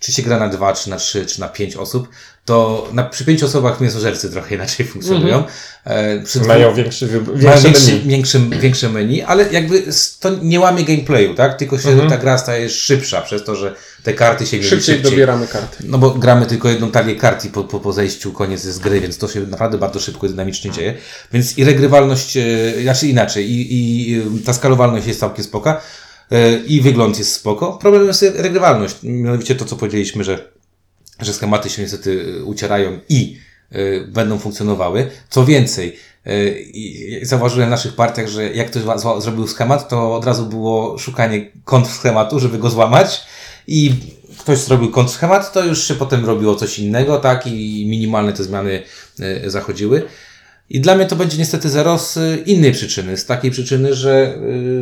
czy 0.00 0.12
się 0.12 0.22
gra 0.22 0.38
na 0.38 0.48
dwa, 0.48 0.72
czy 0.72 0.90
na 0.90 0.96
trzy, 0.96 1.26
czy 1.26 1.40
na 1.40 1.48
pięć 1.48 1.76
osób, 1.76 2.08
to 2.46 2.88
na, 2.92 3.02
przy 3.04 3.24
pięciu 3.24 3.46
osobach 3.46 3.80
mięsożercy 3.80 4.30
trochę 4.30 4.54
inaczej 4.54 4.86
funkcjonują. 4.92 5.44
E, 5.84 6.20
przy 6.20 6.38
dwóch- 6.38 6.48
Mają 6.48 6.74
większy 6.74 7.06
większe 7.34 7.62
większy, 7.62 7.92
menu. 7.92 8.08
większy, 8.08 8.40
większe 8.60 8.88
menu, 8.88 9.22
ale 9.22 9.52
jakby 9.52 9.82
to 10.20 10.30
nie 10.42 10.60
łamie 10.60 10.84
gameplayu, 10.84 11.34
tak? 11.34 11.58
Tylko 11.58 11.78
się 11.78 12.08
ta 12.08 12.16
gra 12.16 12.38
staje 12.38 12.70
szybsza 12.70 13.22
przez 13.22 13.44
to, 13.44 13.56
że 13.56 13.74
te 14.02 14.12
karty 14.14 14.46
się 14.46 14.62
Szybciej 14.62 15.00
dobieramy 15.02 15.46
karty. 15.46 15.84
no 15.88 15.98
bo 15.98 16.10
gramy 16.10 16.46
tylko 16.46 16.68
jedną 16.68 16.90
talię 16.90 17.16
kart 17.16 17.44
i 17.44 17.48
po, 17.48 17.64
po, 17.64 17.80
po 17.80 17.92
zejściu 17.92 18.32
koniec 18.32 18.64
jest 18.64 18.80
gry, 18.80 19.00
więc 19.00 19.18
to 19.18 19.28
się 19.28 19.40
naprawdę 19.40 19.78
bardzo 19.78 20.00
szybko 20.00 20.26
i 20.26 20.30
dynamicznie 20.30 20.70
dzieje. 20.70 20.94
Więc 21.32 21.58
i 21.58 21.64
regrywalność, 21.64 22.36
e, 22.36 22.42
znaczy 22.82 23.06
inaczej, 23.08 23.50
i, 23.50 24.12
i 24.12 24.22
ta 24.44 24.52
skalowalność 24.52 25.06
jest 25.06 25.20
całkiem 25.20 25.44
spoka 25.44 25.80
e, 26.30 26.56
i 26.56 26.80
wygląd 26.80 27.18
jest 27.18 27.32
spoko. 27.32 27.72
Problem 27.72 28.06
jest 28.06 28.22
regrywalność, 28.22 28.96
mianowicie 29.02 29.54
to, 29.54 29.64
co 29.64 29.76
powiedzieliśmy, 29.76 30.24
że, 30.24 30.48
że 31.20 31.32
schematy 31.32 31.70
się 31.70 31.82
niestety 31.82 32.34
e, 32.40 32.44
ucierają 32.44 32.98
i 33.08 33.38
e, 33.70 34.00
będą 34.00 34.38
funkcjonowały. 34.38 35.10
Co 35.28 35.44
więcej, 35.44 35.96
i 36.72 37.18
zauważyłem 37.22 37.68
w 37.68 37.70
naszych 37.70 37.94
partiach, 37.94 38.28
że 38.28 38.54
jak 38.54 38.70
ktoś 38.70 38.82
zrobił 39.22 39.46
schemat, 39.46 39.88
to 39.88 40.14
od 40.14 40.24
razu 40.24 40.46
było 40.46 40.98
szukanie 40.98 41.50
kont 41.64 41.88
schematu, 41.88 42.40
żeby 42.40 42.58
go 42.58 42.70
złamać 42.70 43.20
i 43.66 43.92
ktoś 44.38 44.58
zrobił 44.58 44.90
kontrschemat, 44.90 45.52
to 45.52 45.64
już 45.64 45.88
się 45.88 45.94
potem 45.94 46.24
robiło 46.24 46.54
coś 46.54 46.78
innego, 46.78 47.18
tak, 47.18 47.46
i 47.46 47.86
minimalne 47.88 48.32
te 48.32 48.44
zmiany 48.44 48.82
e, 49.20 49.50
zachodziły. 49.50 50.02
I 50.70 50.80
dla 50.80 50.94
mnie 50.94 51.06
to 51.06 51.16
będzie 51.16 51.38
niestety 51.38 51.70
zero 51.70 51.98
z 51.98 52.16
e, 52.16 52.36
innej 52.36 52.72
przyczyny, 52.72 53.16
z 53.16 53.26
takiej 53.26 53.50
przyczyny, 53.50 53.94
że, 53.94 54.34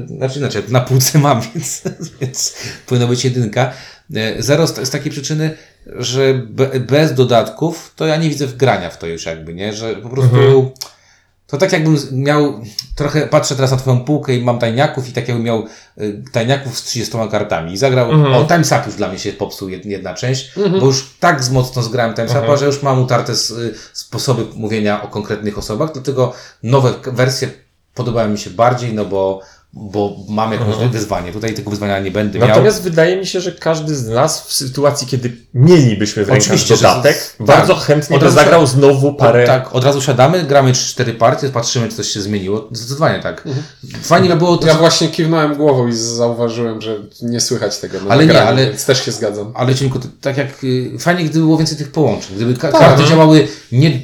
e, 0.04 0.16
znaczy 0.16 0.38
inaczej, 0.38 0.62
na 0.68 0.80
półce 0.80 1.18
mam, 1.18 1.40
więc, 1.54 1.82
więc 2.20 2.54
powinno 2.86 3.06
być 3.06 3.24
jedynka. 3.24 3.72
E, 4.16 4.42
Zero 4.42 4.66
z, 4.66 4.76
z 4.88 4.90
takiej 4.90 5.12
przyczyny, 5.12 5.56
że 5.86 6.34
be, 6.34 6.80
bez 6.80 7.14
dodatków, 7.14 7.92
to 7.96 8.06
ja 8.06 8.16
nie 8.16 8.28
widzę 8.28 8.46
wgrania 8.46 8.90
w 8.90 8.98
to 8.98 9.06
już 9.06 9.26
jakby, 9.26 9.54
nie, 9.54 9.72
że 9.72 9.96
po 9.96 10.08
prostu 10.08 10.72
to 11.46 11.56
tak 11.58 11.72
jakbym 11.72 11.98
z- 11.98 12.12
miał, 12.12 12.60
trochę 12.96 13.26
patrzę 13.26 13.54
teraz 13.56 13.70
na 13.70 13.76
twoją 13.76 14.00
półkę 14.00 14.34
i 14.34 14.42
mam 14.44 14.58
tajniaków 14.58 15.08
i 15.08 15.12
tak 15.12 15.28
jakbym 15.28 15.44
miał 15.46 15.64
y, 16.00 16.22
tajniaków 16.32 16.78
z 16.78 16.82
30 16.82 17.12
kartami 17.30 17.72
i 17.72 17.76
zagrał, 17.76 18.10
o 18.34 18.44
Times 18.44 18.72
Up 18.72 18.82
już 18.86 18.94
dla 18.94 19.08
mnie 19.08 19.18
się 19.18 19.32
popsuł 19.32 19.68
jed, 19.68 19.86
jedna 19.86 20.14
część, 20.14 20.52
bo 20.80 20.86
już 20.86 21.10
tak 21.20 21.44
z 21.44 21.50
mocno 21.50 21.82
zgrałem 21.82 22.14
Times 22.14 22.30
Upa, 22.44 22.56
że 22.56 22.66
już 22.66 22.82
mam 22.82 23.02
utarte 23.02 23.32
s, 23.32 23.50
y, 23.50 23.74
sposoby 23.92 24.44
mówienia 24.54 25.02
o 25.02 25.08
konkretnych 25.08 25.58
osobach, 25.58 25.92
dlatego 25.92 26.32
nowe 26.62 26.94
wersje 27.06 27.48
podobają 27.94 28.28
mi 28.28 28.38
się 28.38 28.50
bardziej, 28.50 28.94
no 28.94 29.04
bo, 29.04 29.40
bo 29.76 30.16
mam 30.28 30.52
jakieś 30.52 30.76
wyzwanie. 30.92 31.32
Tutaj 31.32 31.54
tego 31.54 31.70
wyzwania 31.70 32.00
nie 32.00 32.10
będę 32.10 32.38
miał. 32.38 32.48
Natomiast 32.48 32.82
wydaje 32.82 33.16
mi 33.16 33.26
się, 33.26 33.40
że 33.40 33.52
każdy 33.52 33.94
z 33.94 34.08
nas 34.08 34.42
w 34.46 34.52
sytuacji, 34.52 35.06
kiedy 35.06 35.32
mielibyśmy 35.54 36.24
w 36.24 36.28
rękach 36.28 36.68
dodatek, 36.68 37.16
z- 37.16 37.36
bardzo 37.46 37.74
tak. 37.74 37.82
chętnie 37.84 38.16
Od 38.16 38.20
by 38.20 38.24
razu 38.26 38.36
zagrał 38.38 38.60
się- 38.60 38.66
znowu 38.66 39.14
parę. 39.14 39.46
Tak, 39.46 39.74
od 39.74 39.84
razu 39.84 40.00
siadamy, 40.00 40.44
gramy 40.44 40.72
3-4 40.72 41.12
partie, 41.14 41.48
patrzymy, 41.48 41.88
czy 41.88 41.94
coś 41.96 42.08
się 42.08 42.20
zmieniło. 42.20 42.68
Zdecydowanie 42.72 43.20
tak. 43.22 43.44
Fajnie 44.02 44.28
by 44.28 44.36
było 44.36 44.56
to, 44.56 44.66
Ja 44.66 44.74
właśnie 44.74 45.08
kiwnąłem 45.08 45.54
głową 45.54 45.88
i 45.88 45.92
zauważyłem, 45.92 46.80
że 46.80 46.96
nie 47.22 47.40
słychać 47.40 47.78
tego 47.78 48.00
na 48.00 48.10
Ale 48.10 48.22
nie, 48.22 48.26
nagraniu, 48.32 48.48
ale- 48.48 48.66
więc 48.66 48.84
też 48.86 49.04
się 49.04 49.12
zgadzam. 49.12 49.52
Ale 49.56 49.74
Cieńku, 49.74 49.98
tak 50.20 50.36
jak 50.36 50.64
y, 50.64 50.90
fajnie, 50.98 51.24
gdyby 51.24 51.44
było 51.44 51.56
więcej 51.58 51.78
tych 51.78 51.92
połączeń. 51.92 52.36
Gdyby 52.36 52.54
ka- 52.54 52.72
Tak. 52.72 52.80
karty 52.80 53.04
działały 53.04 53.48
nie 53.72 54.00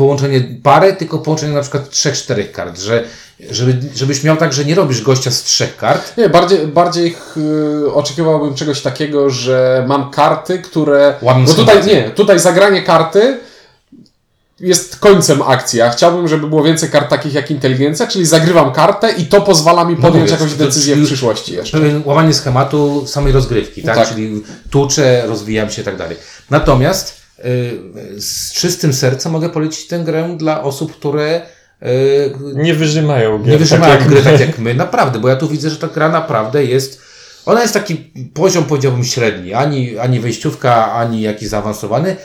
połączenie 0.00 0.40
pary, 0.62 0.92
tylko 0.92 1.18
połączenie 1.18 1.52
na 1.54 1.60
przykład 1.60 1.90
trzech, 1.90 2.14
czterech 2.14 2.52
kart, 2.52 2.78
że 2.80 3.04
żeby, 3.50 3.78
żebyś 3.94 4.24
miał 4.24 4.36
tak, 4.36 4.52
że 4.52 4.64
nie 4.64 4.74
robisz 4.74 5.02
gościa 5.02 5.30
z 5.30 5.42
trzech 5.42 5.76
kart, 5.76 6.16
Nie, 6.16 6.28
bardziej, 6.28 6.66
bardziej 6.66 7.16
y, 7.86 7.92
oczekiwałbym 7.94 8.54
czegoś 8.54 8.80
takiego, 8.82 9.30
że 9.30 9.84
mam 9.88 10.10
karty, 10.10 10.58
które. 10.58 11.14
Łamią 11.22 11.44
Bo 11.46 11.54
tutaj 11.54 11.86
nie, 11.86 12.10
tutaj 12.10 12.38
zagranie 12.38 12.82
karty 12.82 13.38
jest 14.60 14.96
końcem 14.96 15.42
akcji. 15.42 15.80
a 15.80 15.90
chciałbym, 15.90 16.28
żeby 16.28 16.46
było 16.46 16.62
więcej 16.62 16.90
kart 16.90 17.10
takich 17.10 17.34
jak 17.34 17.50
inteligencja, 17.50 18.06
czyli 18.06 18.26
zagrywam 18.26 18.72
kartę 18.72 19.12
i 19.12 19.26
to 19.26 19.40
pozwala 19.40 19.84
mi 19.84 19.96
podjąć 19.96 20.14
mówię, 20.16 20.32
jakąś 20.32 20.50
No 20.50 20.58
to- 20.58 20.64
decyzję 20.64 20.96
w 20.96 21.04
przyszłości 21.04 21.52
jeszcze. 21.54 21.78
pewien 21.78 22.02
łamanie 22.04 22.34
schematu 22.34 23.06
samej 23.06 23.32
rozgrywki, 23.32 23.82
tak? 23.82 23.96
Tak. 23.96 24.08
Czyli 24.08 24.42
tuczę, 24.70 25.22
rozwijam 25.26 25.70
się 25.70 25.82
i 25.82 25.84
tak 25.84 25.96
dalej. 25.96 26.16
Natomiast 26.50 27.19
z 28.18 28.52
czystym 28.52 28.92
sercem 28.92 29.32
mogę 29.32 29.48
polecić 29.48 29.86
tę 29.86 29.98
grę 29.98 30.36
dla 30.38 30.62
osób, 30.62 30.92
które 30.92 31.42
y, 31.82 31.86
Nie 32.54 32.74
wyżymają 32.74 33.38
gier. 33.38 33.48
nie 33.48 33.58
wytrzymają 33.58 33.98
tak 33.98 34.08
gry 34.08 34.16
jak 34.16 34.24
tak 34.24 34.40
jak 34.40 34.58
my, 34.58 34.74
naprawdę, 34.74 35.18
bo 35.18 35.28
ja 35.28 35.36
tu 35.36 35.48
widzę, 35.48 35.70
że 35.70 35.76
ta 35.76 35.88
gra 35.88 36.08
naprawdę 36.08 36.64
jest, 36.64 37.00
ona 37.46 37.62
jest 37.62 37.74
taki 37.74 37.96
poziom, 38.34 38.64
powiedziałbym, 38.64 39.04
średni, 39.04 39.54
ani, 39.54 39.98
ani 39.98 40.20
wejściówka, 40.20 40.92
ani 40.92 41.20
jakiś 41.22 41.48
zaawansowany. 41.48 42.16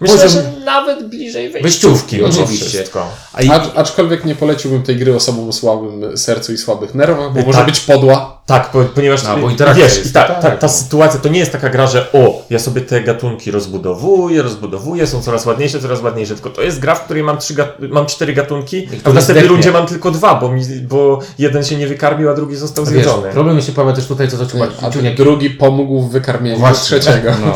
Myślę, 0.00 0.16
Poziom 0.16 0.30
że 0.30 0.52
nawet 0.64 1.08
bliżej 1.08 1.50
wejściówki, 1.50 2.16
mimo 2.16 2.28
oczywiście. 2.28 2.84
A 3.32 3.42
i, 3.42 3.50
Acz, 3.50 3.62
aczkolwiek 3.74 4.24
nie 4.24 4.34
poleciłbym 4.34 4.82
tej 4.82 4.96
gry 4.96 5.16
osobom 5.16 5.48
o 5.48 5.52
słabym 5.52 6.16
sercu 6.18 6.52
i 6.52 6.58
słabych 6.58 6.94
nerwach, 6.94 7.30
bo 7.32 7.36
Tak. 7.36 7.46
może 7.46 7.64
być 7.64 7.80
podła. 7.80 8.36
Tak, 8.46 8.70
po, 8.70 8.84
ponieważ 8.84 9.24
No, 9.24 9.36
bo 9.36 9.50
interakcja 9.50 9.84
wiesz, 9.84 9.96
jest, 9.98 10.10
i 10.10 10.12
ta, 10.12 10.22
tak. 10.24 10.40
ta, 10.42 10.50
ta 10.50 10.68
sytuacja 10.68 11.20
to 11.20 11.28
nie 11.28 11.38
jest 11.38 11.52
taka 11.52 11.68
gra, 11.68 11.86
że 11.86 12.12
o, 12.12 12.42
ja 12.50 12.58
sobie 12.58 12.80
te 12.80 13.00
gatunki 13.00 13.50
rozbudowuję, 13.50 14.42
rozbudowuję, 14.42 15.06
są 15.06 15.22
coraz 15.22 15.46
ładniejsze, 15.46 15.80
coraz 15.80 16.02
ładniejsze, 16.02 16.34
tylko 16.34 16.50
to 16.50 16.62
jest 16.62 16.78
gra, 16.80 16.94
w 16.94 17.04
której 17.04 17.22
mam, 17.22 17.38
trzy 17.38 17.54
mam 17.90 18.06
cztery 18.06 18.32
gatunki, 18.32 18.88
a 19.04 19.10
w 19.10 19.14
następnej 19.14 19.48
rundzie 19.48 19.72
mam 19.72 19.86
tylko 19.86 20.10
dwa, 20.10 20.34
bo, 20.34 20.48
mi, 20.52 20.62
bo 20.80 21.18
jeden 21.38 21.64
się 21.64 21.76
nie 21.76 21.86
wykarmił, 21.86 22.30
a 22.30 22.34
drugi 22.34 22.56
został 22.56 22.84
wiesz, 22.84 22.94
zjedzony. 22.94 23.32
problem 23.32 23.62
się 23.62 23.72
pojawia 23.72 23.96
też 23.96 24.06
tutaj, 24.06 24.28
co 24.28 24.36
to 24.46 24.46
A 24.82 24.90
Ciuniek 24.90 25.16
drugi 25.16 25.50
pomógł 25.50 26.00
w 26.02 26.10
wykarmieniu 26.10 26.58
Właśnie. 26.58 26.98
trzeciego. 26.98 27.30
No. 27.46 27.54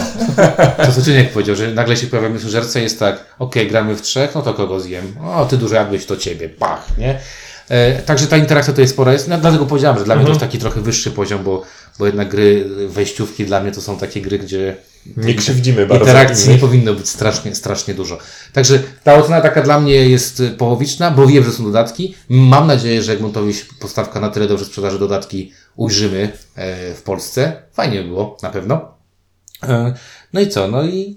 To 0.87 0.93
co 0.93 1.03
Ciuniek 1.03 1.33
powiedział, 1.33 1.57
że 1.57 1.71
nagle 1.71 1.97
się 1.97 2.07
pojawia 2.07 2.30
myślżerca 2.31 2.81
jest 2.81 2.99
tak, 2.99 3.25
okej, 3.39 3.69
gramy 3.69 3.97
w 3.97 4.03
trzech, 4.03 4.35
no 4.35 4.43
to 4.43 4.55
kogo 4.55 4.81
zjem? 4.81 5.15
O, 5.25 5.47
ty 5.47 5.57
dużo 5.57 5.75
jadłeś, 5.75 6.07
to 6.07 6.17
ciebie, 6.17 6.49
pach, 6.49 6.99
nie? 6.99 7.21
E, 7.69 8.03
także 8.03 8.27
ta 8.27 8.37
interakcja 8.37 8.73
tutaj 8.73 8.89
spora 8.89 9.13
jest, 9.13 9.29
no, 9.29 9.39
dlatego 9.39 9.67
powiedziałem, 9.67 9.99
że 9.99 10.05
dla 10.05 10.15
mnie 10.17 10.25
to 10.25 10.31
jest 10.31 10.41
taki 10.41 10.59
trochę 10.59 10.81
wyższy 10.81 11.11
poziom, 11.11 11.45
bo, 11.45 11.63
bo 11.99 12.07
jednak 12.07 12.29
gry, 12.29 12.69
wejściówki 12.89 13.45
dla 13.45 13.61
mnie 13.61 13.73
to 13.73 13.81
są 13.81 13.99
takie 13.99 14.21
gry, 14.21 14.39
gdzie 14.39 14.77
Nie 15.17 15.35
krzywdzimy 15.35 15.87
bardzo 15.87 16.05
interakcji 16.05 16.51
nie 16.51 16.59
powinno 16.59 16.95
być 16.95 17.09
strasznie, 17.09 17.55
strasznie 17.55 17.95
dużo. 17.95 18.19
Także 18.53 18.83
ta 19.05 19.15
ocena 19.15 19.41
taka 19.41 19.63
dla 19.63 19.81
mnie 19.81 19.95
jest 19.95 20.41
y, 20.41 20.51
połowiczna, 20.51 21.11
bo 21.11 21.27
wiem, 21.27 21.45
że 21.45 21.53
są 21.53 21.65
dodatki. 21.65 22.15
Mam 22.29 22.67
nadzieję, 22.67 23.03
że 23.03 23.13
jak 23.13 23.21
Montowi 23.21 23.55
się 23.55 23.65
postawka 23.81 24.21
na 24.21 24.29
tyle 24.29 24.49
dobrze 24.49 24.65
sprzedaży 24.65 24.99
dodatki 24.99 25.53
ujrzymy 25.77 26.33
e, 26.55 26.95
w 26.95 27.03
Polsce. 27.03 27.63
Fajnie 27.73 28.03
by 28.03 28.09
było, 28.09 28.37
na 28.43 28.51
pewno. 28.51 28.95
E, 29.63 29.95
No 30.33 30.41
i 30.41 30.49
co? 30.49 30.69
No 30.69 30.85
i 30.85 31.17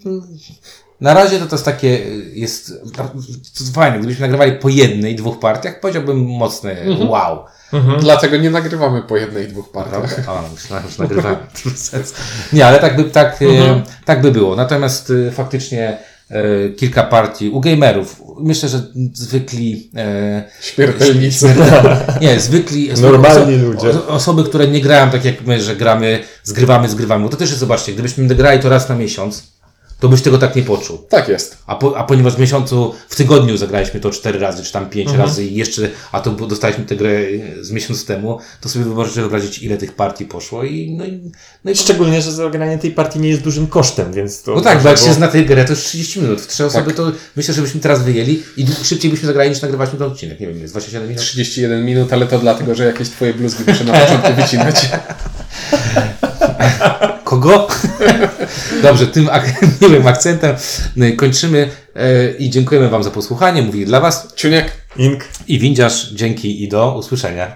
na 1.04 1.14
razie 1.14 1.40
to 1.40 1.46
to 1.46 1.56
jest 1.56 1.66
takie, 1.66 2.00
jest 2.34 2.74
to 2.96 3.74
fajne. 3.74 3.98
Gdybyśmy 4.00 4.22
nagrywali 4.22 4.52
po 4.52 4.70
jednej, 4.70 5.16
dwóch 5.16 5.40
partiach, 5.40 5.80
powiedziałbym 5.80 6.18
mocne 6.20 6.76
wow. 7.08 7.46
Dlatego 8.00 8.38
nie 8.38 8.50
nagrywamy 8.50 9.02
po 9.02 9.18
jednej, 9.18 9.48
dwóch 9.48 9.72
partiach. 9.72 10.30
A, 10.30 10.44
myślałem, 10.54 10.86
że 10.90 11.04
nagrywamy. 11.04 11.38
Nie, 12.54 12.66
ale 12.66 12.80
tak 12.80 12.96
by, 12.96 13.04
tak, 13.04 13.42
e, 13.42 13.82
tak 14.06 14.22
by 14.22 14.32
było. 14.32 14.56
Natomiast 14.56 15.14
e, 15.28 15.32
faktycznie 15.32 15.98
e, 16.30 16.70
kilka 16.70 17.04
partii 17.04 17.50
u 17.50 17.60
gamerów 17.60 18.22
myślę, 18.40 18.70
że 18.70 18.82
zwykli, 19.14 19.90
e, 19.96 20.44
Śmiertelnicy. 20.62 21.56
nie, 22.22 22.40
zwykli, 22.40 22.90
Normalni 23.02 23.56
ludzie. 23.56 23.90
o- 23.90 24.08
osoby, 24.08 24.44
które 24.44 24.68
nie 24.68 24.82
grają 24.82 25.10
tak 25.10 25.26
jak 25.26 25.46
my, 25.46 25.62
że 25.62 25.76
gramy, 25.76 26.24
zgrywamy, 26.44 26.90
zgrywamy. 26.90 27.24
Bo 27.24 27.30
to 27.30 27.38
też 27.38 27.50
jest, 27.50 27.60
zobaczcie, 27.60 27.94
gdybyśmy 27.94 28.28
grali 28.36 28.60
to 28.60 28.70
raz 28.70 28.90
na 28.90 28.96
miesiąc, 28.96 29.44
to 30.04 30.10
byś 30.10 30.22
tego 30.22 30.38
tak 30.38 30.56
nie 30.56 30.64
poczuł. 30.64 30.98
Tak 31.10 31.28
jest. 31.28 31.58
A, 31.68 31.76
po, 31.76 31.98
a 31.98 32.04
ponieważ 32.04 32.36
w 32.36 32.40
miesiącu, 32.40 32.94
w 33.10 33.16
tygodniu 33.16 33.58
zagraliśmy 33.58 34.00
to 34.00 34.12
cztery 34.12 34.40
razy, 34.40 34.64
czy 34.64 34.72
tam 34.74 34.90
pięć 34.90 35.10
Mhm. 35.10 35.28
razy 35.30 35.46
i 35.46 35.56
jeszcze, 35.56 35.90
a 36.12 36.20
to 36.22 36.32
dostaliśmy 36.32 36.86
tę 36.86 36.96
grę 36.96 37.20
z 37.62 37.72
miesiąc 37.72 38.06
temu, 38.06 38.40
to 38.62 38.70
sobie 38.70 38.86
możecie 38.86 39.22
wyobrazić, 39.22 39.60
ile 39.60 39.78
tych 39.78 39.96
partii 39.96 40.26
poszło 40.26 40.64
i 40.64 40.96
no 40.98 41.06
i, 41.06 41.32
no 41.66 41.72
i 41.72 41.76
Szczególnie, 41.76 42.22
że 42.22 42.32
zagranie 42.32 42.78
tej 42.78 42.92
partii 42.92 43.20
nie 43.20 43.30
jest 43.30 43.42
dużym 43.42 43.68
kosztem, 43.68 44.14
więc 44.14 44.42
to... 44.44 44.56
no 44.56 44.62
tak, 44.62 44.82
bo 44.82 44.90
jak 44.90 44.98
było- 44.98 45.08
się 45.08 45.14
zna 45.14 45.28
tę 45.28 45.42
grę, 45.42 45.66
to 45.66 45.72
już 45.74 45.82
30 45.84 46.22
minut. 46.22 46.42
W 46.42 46.48
trzy 46.48 46.66
osoby 46.66 46.86
Tak. 46.86 46.96
to 46.96 47.12
myślę, 47.36 47.54
że 47.54 47.62
byśmy 47.62 47.80
teraz 47.82 48.04
wyjęli 48.04 48.44
i 48.58 48.66
szybciej 48.84 49.12
byśmy 49.12 49.28
zagrali 49.28 49.50
niż 49.50 49.62
nagrywaliśmy 49.62 50.00
ten 50.00 50.08
odcinek. 50.08 50.40
Nie 50.40 50.48
wiem, 50.48 50.60
jest 50.60 50.74
27 50.74 51.10
minut. 51.10 51.24
31 51.24 51.86
minut, 51.86 52.14
ale 52.14 52.28
to 52.28 52.40
dlatego, 52.40 52.76
że 52.76 52.86
jakieś 52.86 53.10
twoje 53.10 53.34
bluzgi 53.34 53.64
muszę 53.68 53.84
na 53.84 53.94
początku 53.94 54.34
wycinać. 54.42 54.86
Kogo? 57.34 57.68
Dobrze, 58.84 59.08
tym 59.08 59.30
ak- 59.32 59.62
miłym 59.82 60.08
akcentem 60.08 60.56
y, 60.98 61.16
kończymy 61.16 61.70
e, 61.96 62.32
i 62.32 62.50
dziękujemy 62.50 62.90
Wam 62.90 63.04
za 63.04 63.12
posłuchanie. 63.12 63.62
Mówili 63.62 63.86
dla 63.86 64.00
Was 64.00 64.28
Ciuniek. 64.36 64.72
Ink. 64.98 65.24
i 65.48 65.60
Windziarz. 65.60 66.10
Dzięki 66.14 66.64
i 66.64 66.68
do 66.70 66.96
usłyszenia. 66.98 67.56